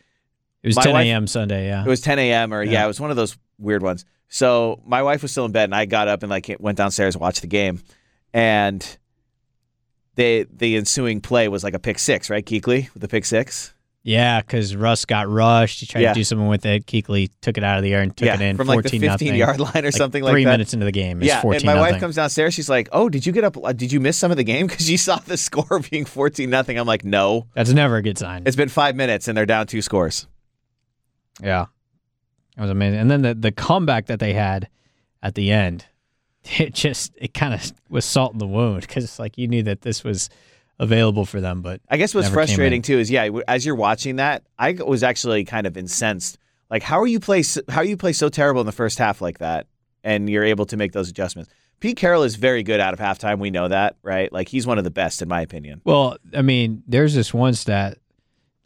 it 0.62 0.68
was 0.68 0.76
10 0.76 0.94
a.m. 0.94 1.26
Sunday, 1.26 1.66
yeah. 1.66 1.84
It 1.84 1.88
was 1.88 2.00
10 2.00 2.18
a.m. 2.18 2.54
or 2.54 2.62
yeah. 2.62 2.72
yeah, 2.72 2.84
it 2.84 2.88
was 2.88 3.00
one 3.00 3.10
of 3.10 3.16
those 3.16 3.36
weird 3.58 3.82
ones. 3.82 4.04
So 4.30 4.80
my 4.86 5.02
wife 5.02 5.22
was 5.22 5.32
still 5.32 5.44
in 5.44 5.52
bed, 5.52 5.64
and 5.64 5.74
I 5.74 5.84
got 5.84 6.08
up 6.08 6.22
and 6.22 6.30
like 6.30 6.54
went 6.60 6.78
downstairs 6.78 7.16
and 7.16 7.20
watched 7.20 7.42
the 7.42 7.48
game, 7.48 7.82
and 8.32 8.98
the 10.14 10.46
the 10.50 10.76
ensuing 10.76 11.20
play 11.20 11.48
was 11.48 11.64
like 11.64 11.74
a 11.74 11.80
pick 11.80 11.98
six, 11.98 12.30
right? 12.30 12.46
Kuechly 12.46 12.92
with 12.94 13.02
the 13.02 13.08
pick 13.08 13.24
six. 13.24 13.74
Yeah, 14.02 14.40
because 14.40 14.74
Russ 14.74 15.04
got 15.04 15.28
rushed. 15.28 15.80
He 15.80 15.86
tried 15.86 16.02
yeah. 16.02 16.14
to 16.14 16.20
do 16.20 16.24
something 16.24 16.46
with 16.46 16.64
it. 16.64 16.86
Kuechly 16.86 17.28
took 17.42 17.58
it 17.58 17.64
out 17.64 17.76
of 17.76 17.82
the 17.82 17.92
air 17.92 18.00
and 18.00 18.16
took 18.16 18.26
yeah, 18.26 18.34
it 18.34 18.40
in 18.40 18.56
from 18.56 18.66
like 18.66 18.82
the 18.82 18.88
15 18.88 19.02
nothing. 19.02 19.34
yard 19.34 19.60
line 19.60 19.72
or 19.76 19.82
like 19.82 19.92
something 19.92 20.22
like 20.22 20.30
that. 20.30 20.34
three 20.34 20.46
minutes 20.46 20.72
into 20.72 20.86
the 20.86 20.92
game. 20.92 21.20
Yeah, 21.22 21.42
14 21.42 21.56
and 21.56 21.66
my 21.66 21.74
nothing. 21.74 21.92
wife 21.92 22.00
comes 22.00 22.14
downstairs. 22.14 22.54
She's 22.54 22.70
like, 22.70 22.88
"Oh, 22.92 23.08
did 23.08 23.26
you 23.26 23.32
get 23.32 23.44
up? 23.44 23.62
Uh, 23.62 23.72
did 23.72 23.92
you 23.92 24.00
miss 24.00 24.16
some 24.16 24.30
of 24.30 24.36
the 24.36 24.44
game 24.44 24.68
because 24.68 24.88
you 24.88 24.96
saw 24.96 25.16
the 25.16 25.36
score 25.48 25.80
being 25.90 26.04
14 26.04 26.48
nothing?" 26.48 26.78
I'm 26.78 26.86
like, 26.86 27.04
"No, 27.04 27.48
that's 27.54 27.72
never 27.72 27.96
a 27.96 28.02
good 28.02 28.16
sign." 28.16 28.44
It's 28.46 28.56
been 28.56 28.68
five 28.68 28.94
minutes 28.96 29.28
and 29.28 29.36
they're 29.36 29.44
down 29.44 29.66
two 29.66 29.82
scores. 29.82 30.26
Yeah, 31.42 31.66
it 32.60 32.64
was 32.64 32.70
amazing. 32.70 33.00
And 33.00 33.10
then 33.10 33.22
the 33.22 33.34
the 33.34 33.52
comeback 33.52 34.06
that 34.06 34.20
they 34.20 34.34
had 34.34 34.68
at 35.22 35.34
the 35.34 35.50
end, 35.50 35.86
it 36.58 36.74
just 36.74 37.12
it 37.16 37.32
kind 37.32 37.54
of 37.54 37.72
was 37.88 38.04
salt 38.04 38.32
in 38.34 38.38
the 38.38 38.46
wound 38.46 38.82
because 38.82 39.04
it's 39.04 39.18
like 39.18 39.38
you 39.38 39.48
knew 39.48 39.62
that 39.62 39.80
this 39.80 40.04
was 40.04 40.28
available 40.78 41.24
for 41.24 41.40
them, 41.40 41.62
but 41.62 41.80
I 41.90 41.96
guess 41.96 42.14
what's 42.14 42.28
frustrating 42.28 42.82
too 42.82 42.98
is 42.98 43.10
yeah, 43.10 43.28
as 43.48 43.64
you're 43.64 43.74
watching 43.74 44.16
that, 44.16 44.44
I 44.58 44.72
was 44.72 45.02
actually 45.02 45.44
kind 45.44 45.66
of 45.66 45.76
incensed. 45.76 46.38
Like, 46.70 46.82
how 46.82 47.00
are 47.00 47.06
you 47.06 47.18
play 47.18 47.42
how 47.68 47.80
you 47.80 47.96
play 47.96 48.12
so 48.12 48.28
terrible 48.28 48.60
in 48.60 48.66
the 48.66 48.72
first 48.72 48.98
half 48.98 49.20
like 49.20 49.38
that, 49.38 49.66
and 50.04 50.28
you're 50.28 50.44
able 50.44 50.66
to 50.66 50.76
make 50.76 50.92
those 50.92 51.08
adjustments? 51.08 51.50
Pete 51.80 51.96
Carroll 51.96 52.24
is 52.24 52.36
very 52.36 52.62
good 52.62 52.78
out 52.78 52.92
of 52.92 53.00
halftime. 53.00 53.38
We 53.38 53.50
know 53.50 53.68
that, 53.68 53.96
right? 54.02 54.30
Like 54.30 54.48
he's 54.48 54.66
one 54.66 54.76
of 54.76 54.84
the 54.84 54.90
best 54.90 55.22
in 55.22 55.28
my 55.28 55.40
opinion. 55.40 55.80
Well, 55.84 56.18
I 56.36 56.42
mean, 56.42 56.82
there's 56.86 57.14
this 57.14 57.32
one 57.32 57.54
stat, 57.54 57.96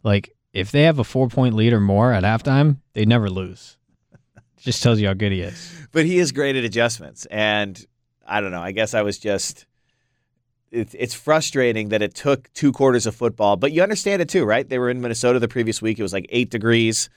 like 0.03 0.35
if 0.55 0.71
they 0.71 0.83
have 0.83 0.99
a 0.99 1.03
four 1.03 1.27
point 1.27 1.53
lead 1.53 1.73
or 1.73 1.81
more 1.81 2.13
at 2.13 2.23
halftime, 2.23 2.77
they 2.93 3.05
never 3.05 3.29
lose. 3.29 3.77
Just 4.65 4.83
tells 4.83 4.99
you 4.99 5.07
how 5.07 5.13
good 5.13 5.31
he 5.31 5.41
is. 5.41 5.87
But 5.91 6.05
he 6.05 6.17
is 6.17 6.31
great 6.31 6.55
at 6.55 6.63
adjustments, 6.63 7.25
and 7.27 7.83
I 8.27 8.41
don't 8.41 8.51
know. 8.51 8.61
I 8.61 8.71
guess 8.71 8.93
I 8.93 9.03
was 9.03 9.19
just 9.19 9.67
it's 10.71 10.95
it's 10.97 11.13
frustrating 11.13 11.89
that 11.89 12.01
it 12.01 12.15
took 12.15 12.51
two 12.53 12.71
quarters 12.71 13.05
of 13.05 13.15
football, 13.15 13.57
but 13.57 13.71
you 13.71 13.83
understand 13.83 14.21
it 14.21 14.29
too, 14.29 14.43
right? 14.43 14.67
They 14.67 14.79
were 14.79 14.89
in 14.89 15.01
Minnesota 15.01 15.39
the 15.39 15.47
previous 15.47 15.81
week. 15.81 15.99
It 15.99 16.01
was 16.01 16.13
like 16.13 16.25
eight 16.29 16.49
degrees, 16.49 17.09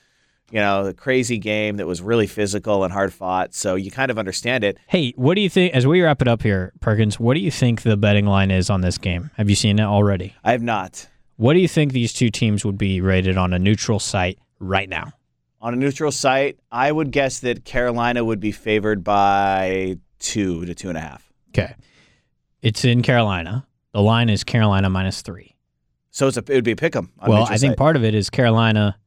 you 0.51 0.59
know, 0.59 0.85
a 0.85 0.93
crazy 0.93 1.39
game 1.39 1.77
that 1.77 1.87
was 1.87 2.01
really 2.01 2.27
physical 2.27 2.83
and 2.83 2.93
hard 2.93 3.11
fought. 3.11 3.53
So 3.53 3.75
you 3.75 3.91
kind 3.91 4.11
of 4.11 4.19
understand 4.19 4.63
it. 4.63 4.77
Hey, 4.87 5.13
what 5.15 5.33
do 5.35 5.41
you 5.41 5.49
think, 5.49 5.73
as 5.73 5.85
we 5.85 6.01
wrap 6.01 6.21
it 6.21 6.27
up 6.27 6.43
here, 6.43 6.71
Perkins, 6.79 7.19
what 7.19 7.33
do 7.33 7.39
you 7.39 7.51
think 7.51 7.81
the 7.81 7.97
betting 7.97 8.27
line 8.27 8.51
is 8.51 8.69
on 8.69 8.81
this 8.81 8.97
game? 8.97 9.31
Have 9.37 9.49
you 9.49 9.55
seen 9.55 9.79
it 9.79 9.83
already? 9.83 10.35
I 10.43 10.51
have 10.51 10.61
not. 10.61 11.07
What 11.37 11.53
do 11.53 11.59
you 11.59 11.67
think 11.67 11.93
these 11.93 12.13
two 12.13 12.29
teams 12.29 12.63
would 12.63 12.77
be 12.77 13.01
rated 13.01 13.37
on 13.37 13.53
a 13.53 13.59
neutral 13.59 13.99
site 13.99 14.37
right 14.59 14.89
now? 14.89 15.13
On 15.61 15.73
a 15.73 15.77
neutral 15.77 16.11
site, 16.11 16.57
I 16.71 16.91
would 16.91 17.11
guess 17.11 17.39
that 17.39 17.65
Carolina 17.65 18.23
would 18.23 18.39
be 18.39 18.51
favored 18.51 19.03
by 19.03 19.97
two 20.19 20.65
to 20.65 20.73
two 20.73 20.89
and 20.89 20.97
a 20.97 21.01
half. 21.01 21.31
Okay. 21.49 21.75
It's 22.61 22.85
in 22.85 23.01
Carolina. 23.01 23.65
The 23.93 24.01
line 24.01 24.29
is 24.29 24.43
Carolina 24.43 24.89
minus 24.89 25.21
three. 25.21 25.55
So 26.11 26.27
it's 26.27 26.37
a, 26.37 26.39
it 26.47 26.49
would 26.49 26.63
be 26.63 26.71
a 26.71 26.75
pick 26.75 26.95
'em. 26.95 27.11
well, 27.27 27.43
I 27.43 27.57
think 27.57 27.71
site. 27.71 27.77
part 27.77 27.95
of 27.95 28.03
it 28.03 28.13
is 28.15 28.29
Carolina 28.29 28.97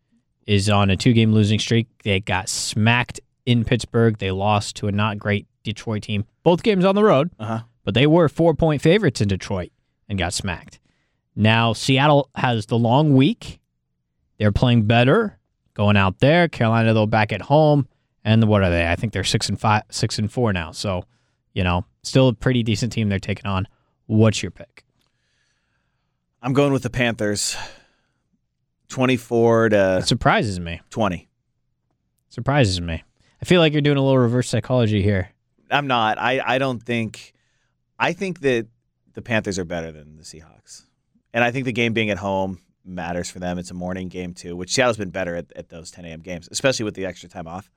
is 0.47 0.69
on 0.69 0.91
a 0.91 0.97
two 0.97 1.13
game 1.13 1.33
losing 1.33 1.59
streak. 1.59 1.87
They 2.05 2.21
got 2.21 2.49
smacked 2.49 3.21
in 3.47 3.65
Pittsburgh. 3.65 4.19
They 4.19 4.31
lost 4.31 4.77
to 4.77 4.89
a 4.89 4.93
not 4.93 5.19
great 5.19 5.47
Detroit 5.63 6.03
team. 6.03 6.25
Both 6.43 6.63
games 6.63 6.85
on 6.85 6.95
the 6.95 7.05
road, 7.05 7.31
Uh-huh. 7.39 7.61
but 7.85 7.95
they 7.95 8.07
were 8.07 8.29
four 8.29 8.55
point 8.55 8.83
favorites 8.83 9.21
in 9.21 9.29
Detroit 9.29 9.71
and 10.09 10.19
got 10.19 10.33
smacked. 10.35 10.81
Now, 11.35 11.73
Seattle 11.73 12.29
has 12.35 12.67
the 12.67 12.77
long 12.79 13.15
week. 13.15 13.59
They're 14.39 14.53
playing 14.53 14.83
better 14.87 15.39
going 15.75 15.97
out 15.97 16.21
there. 16.21 16.49
Carolina, 16.49 16.95
though, 16.95 17.07
back 17.07 17.33
at 17.33 17.43
home. 17.43 17.87
And 18.25 18.47
what 18.49 18.63
are 18.63 18.71
they? 18.71 18.89
I 18.89 18.97
think 18.97 19.13
they're 19.13 19.25
six 19.25 19.49
and 19.49 19.61
five, 19.61 19.83
six 19.91 20.19
and 20.19 20.31
four 20.31 20.53
now. 20.53 20.71
So, 20.73 21.05
you 21.55 21.65
know, 21.65 21.85
still 22.03 22.29
a 22.29 22.33
pretty 22.35 22.63
decent 22.63 22.93
team 22.93 23.09
they're 23.09 23.19
taking 23.19 23.47
on. 23.47 23.67
What's 24.07 24.43
your 24.43 24.51
pick? 24.51 24.85
I'm 26.41 26.53
going 26.53 26.73
with 26.73 26.83
the 26.83 26.91
Panthers. 26.91 27.57
24 28.89 29.71
to 29.71 29.99
It 29.99 30.07
surprises 30.07 30.61
me. 30.61 30.81
20. 30.91 31.29
Surprises 32.29 32.81
me. 32.81 33.03
I 33.41 33.45
feel 33.45 33.61
like 33.61 33.73
you're 33.73 33.83
doing 33.83 33.97
a 33.97 34.03
little 34.03 34.19
reverse 34.19 34.49
psychology 34.49 35.03
here. 35.03 35.31
I'm 35.71 35.87
not. 35.87 36.19
I, 36.19 36.41
I 36.45 36.59
don't 36.59 36.83
think. 36.83 37.33
I 37.99 38.13
think 38.13 38.41
that 38.41 38.67
the 39.15 39.23
Panthers 39.23 39.59
are 39.59 39.65
better 39.65 39.91
than 39.93 40.17
the 40.17 40.23
Seahawks. 40.23 40.85
And 41.33 41.43
I 41.43 41.51
think 41.51 41.65
the 41.65 41.73
game 41.73 41.93
being 41.93 42.11
at 42.11 42.19
home 42.19 42.61
matters 42.85 43.31
for 43.31 43.39
them. 43.39 43.59
It's 43.59 43.71
a 43.71 43.75
morning 43.75 44.09
game, 44.09 44.35
too, 44.35 44.57
which 44.57 44.73
Seattle's 44.73 44.97
been 44.97 45.11
better 45.11 45.37
at, 45.37 45.53
at 45.57 45.69
those 45.69 45.91
10 45.91 46.05
a.m. 46.05 46.21
games, 46.21 46.49
especially 46.51 46.85
with 46.85 46.95
the 46.95 47.07
extra 47.07 47.29
time 47.29 47.47
off. 47.47 47.71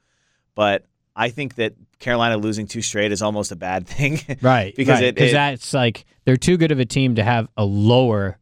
But 0.55 0.85
I 1.15 1.29
think 1.29 1.55
that 1.55 1.73
Carolina 1.99 2.37
losing 2.37 2.67
two 2.67 2.81
straight 2.81 3.11
is 3.11 3.21
almost 3.21 3.51
a 3.51 3.55
bad 3.55 3.87
thing. 3.87 4.19
Right. 4.41 4.75
Because 4.75 5.01
it- 5.01 5.15
because 5.15 5.31
it- 5.31 5.33
that's 5.33 5.73
like 5.73 6.05
they're 6.25 6.37
too 6.37 6.57
good 6.57 6.71
of 6.71 6.79
a 6.79 6.85
team 6.85 7.15
to 7.15 7.23
have 7.23 7.47
a 7.57 7.65
lower 7.65 8.37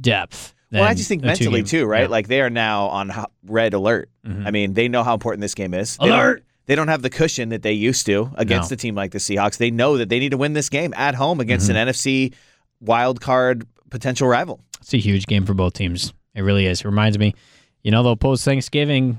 depth. 0.00 0.54
well, 0.72 0.82
I 0.84 0.94
just 0.94 1.08
think 1.08 1.22
mentally, 1.22 1.62
too, 1.62 1.86
right? 1.86 2.02
Yeah. 2.02 2.08
Like 2.08 2.28
they 2.28 2.40
are 2.40 2.50
now 2.50 2.86
on 2.86 3.12
red 3.46 3.72
alert. 3.74 4.10
Mhm. 4.26 4.46
I 4.46 4.50
mean, 4.50 4.74
they 4.74 4.88
know 4.88 5.02
how 5.04 5.14
important 5.14 5.40
this 5.40 5.54
game 5.54 5.72
is. 5.74 5.96
They 5.96 6.06
don't- 6.08 6.18
Alert! 6.18 6.42
They 6.66 6.74
don't 6.74 6.88
have 6.88 7.00
the 7.02 7.10
cushion 7.10 7.50
that 7.50 7.62
they 7.62 7.72
used 7.72 8.06
to 8.06 8.32
against 8.34 8.72
No. 8.72 8.74
a 8.74 8.76
team 8.76 8.96
like 8.96 9.12
the 9.12 9.18
Seahawks. 9.18 9.56
They 9.56 9.70
know 9.70 9.98
that 9.98 10.08
they 10.08 10.18
need 10.18 10.30
to 10.30 10.36
win 10.36 10.52
this 10.52 10.68
game 10.68 10.92
at 10.96 11.14
home 11.14 11.38
against 11.38 11.68
Mm-hmm. 11.70 11.76
an 11.76 11.88
NFC 11.88 12.34
wild 12.80 13.20
card 13.20 13.64
potential 13.88 14.26
rival. 14.26 14.60
It's 14.86 14.94
a 14.94 14.98
huge 14.98 15.26
game 15.26 15.44
for 15.44 15.52
both 15.52 15.72
teams. 15.72 16.14
It 16.36 16.42
really 16.42 16.66
is. 16.66 16.82
It 16.82 16.84
reminds 16.84 17.18
me, 17.18 17.34
you 17.82 17.90
know, 17.90 18.04
though 18.04 18.14
post 18.14 18.44
Thanksgiving, 18.44 19.18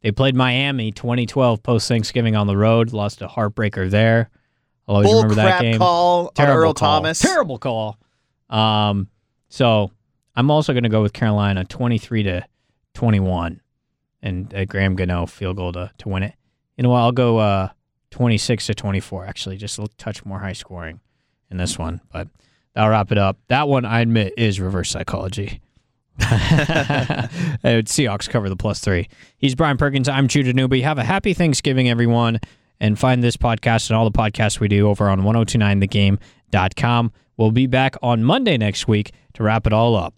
they 0.00 0.10
played 0.10 0.34
Miami 0.34 0.90
2012 0.90 1.62
post 1.62 1.86
Thanksgiving 1.86 2.34
on 2.34 2.48
the 2.48 2.56
road, 2.56 2.92
lost 2.92 3.22
a 3.22 3.28
heartbreaker 3.28 3.88
there. 3.88 4.30
I'll 4.88 4.96
always 4.96 5.06
Bull 5.06 5.22
remember 5.22 5.36
that 5.36 5.46
crap 5.46 5.62
game. 5.62 5.78
call 5.78 6.30
Terrible 6.30 6.60
Earl 6.60 6.74
call. 6.74 6.96
Thomas. 6.96 7.20
Terrible 7.20 7.58
call. 7.58 8.00
Um, 8.50 9.06
so 9.48 9.92
I'm 10.34 10.50
also 10.50 10.72
going 10.72 10.82
to 10.82 10.88
go 10.88 11.02
with 11.02 11.12
Carolina 11.12 11.64
23 11.64 12.24
to 12.24 12.44
21 12.94 13.60
and 14.22 14.52
a 14.54 14.66
Graham 14.66 14.96
Gano 14.96 15.26
field 15.26 15.56
goal 15.56 15.70
to, 15.74 15.92
to 15.98 16.08
win 16.08 16.24
it. 16.24 16.34
You 16.76 16.82
know 16.82 16.90
what? 16.90 16.98
I'll 16.98 17.12
go 17.12 17.38
uh, 17.38 17.68
26 18.10 18.66
to 18.66 18.74
24, 18.74 19.24
actually, 19.24 19.56
just 19.56 19.78
a 19.78 19.86
touch 19.98 20.24
more 20.24 20.40
high 20.40 20.52
scoring 20.52 20.98
in 21.48 21.58
this 21.58 21.78
one. 21.78 22.00
But 22.12 22.26
that'll 22.76 22.90
wrap 22.90 23.10
it 23.10 23.18
up. 23.18 23.38
That 23.48 23.68
one, 23.68 23.84
I 23.84 24.00
admit, 24.00 24.34
is 24.36 24.60
reverse 24.60 24.90
psychology. 24.90 25.60
Seahawks 26.20 28.28
cover 28.28 28.48
the 28.48 28.56
plus 28.56 28.80
three. 28.80 29.08
He's 29.38 29.54
Brian 29.54 29.76
Perkins. 29.76 30.08
I'm 30.08 30.28
Judah 30.28 30.52
Newby. 30.52 30.82
Have 30.82 30.98
a 30.98 31.04
happy 31.04 31.34
Thanksgiving, 31.34 31.88
everyone. 31.88 32.40
And 32.78 32.98
find 32.98 33.24
this 33.24 33.38
podcast 33.38 33.88
and 33.88 33.96
all 33.96 34.08
the 34.08 34.16
podcasts 34.16 34.60
we 34.60 34.68
do 34.68 34.88
over 34.88 35.08
on 35.08 35.22
1029thegame.com. 35.22 37.12
We'll 37.38 37.50
be 37.50 37.66
back 37.66 37.96
on 38.02 38.22
Monday 38.22 38.58
next 38.58 38.86
week 38.86 39.12
to 39.34 39.42
wrap 39.42 39.66
it 39.66 39.72
all 39.72 39.96
up. 39.96 40.14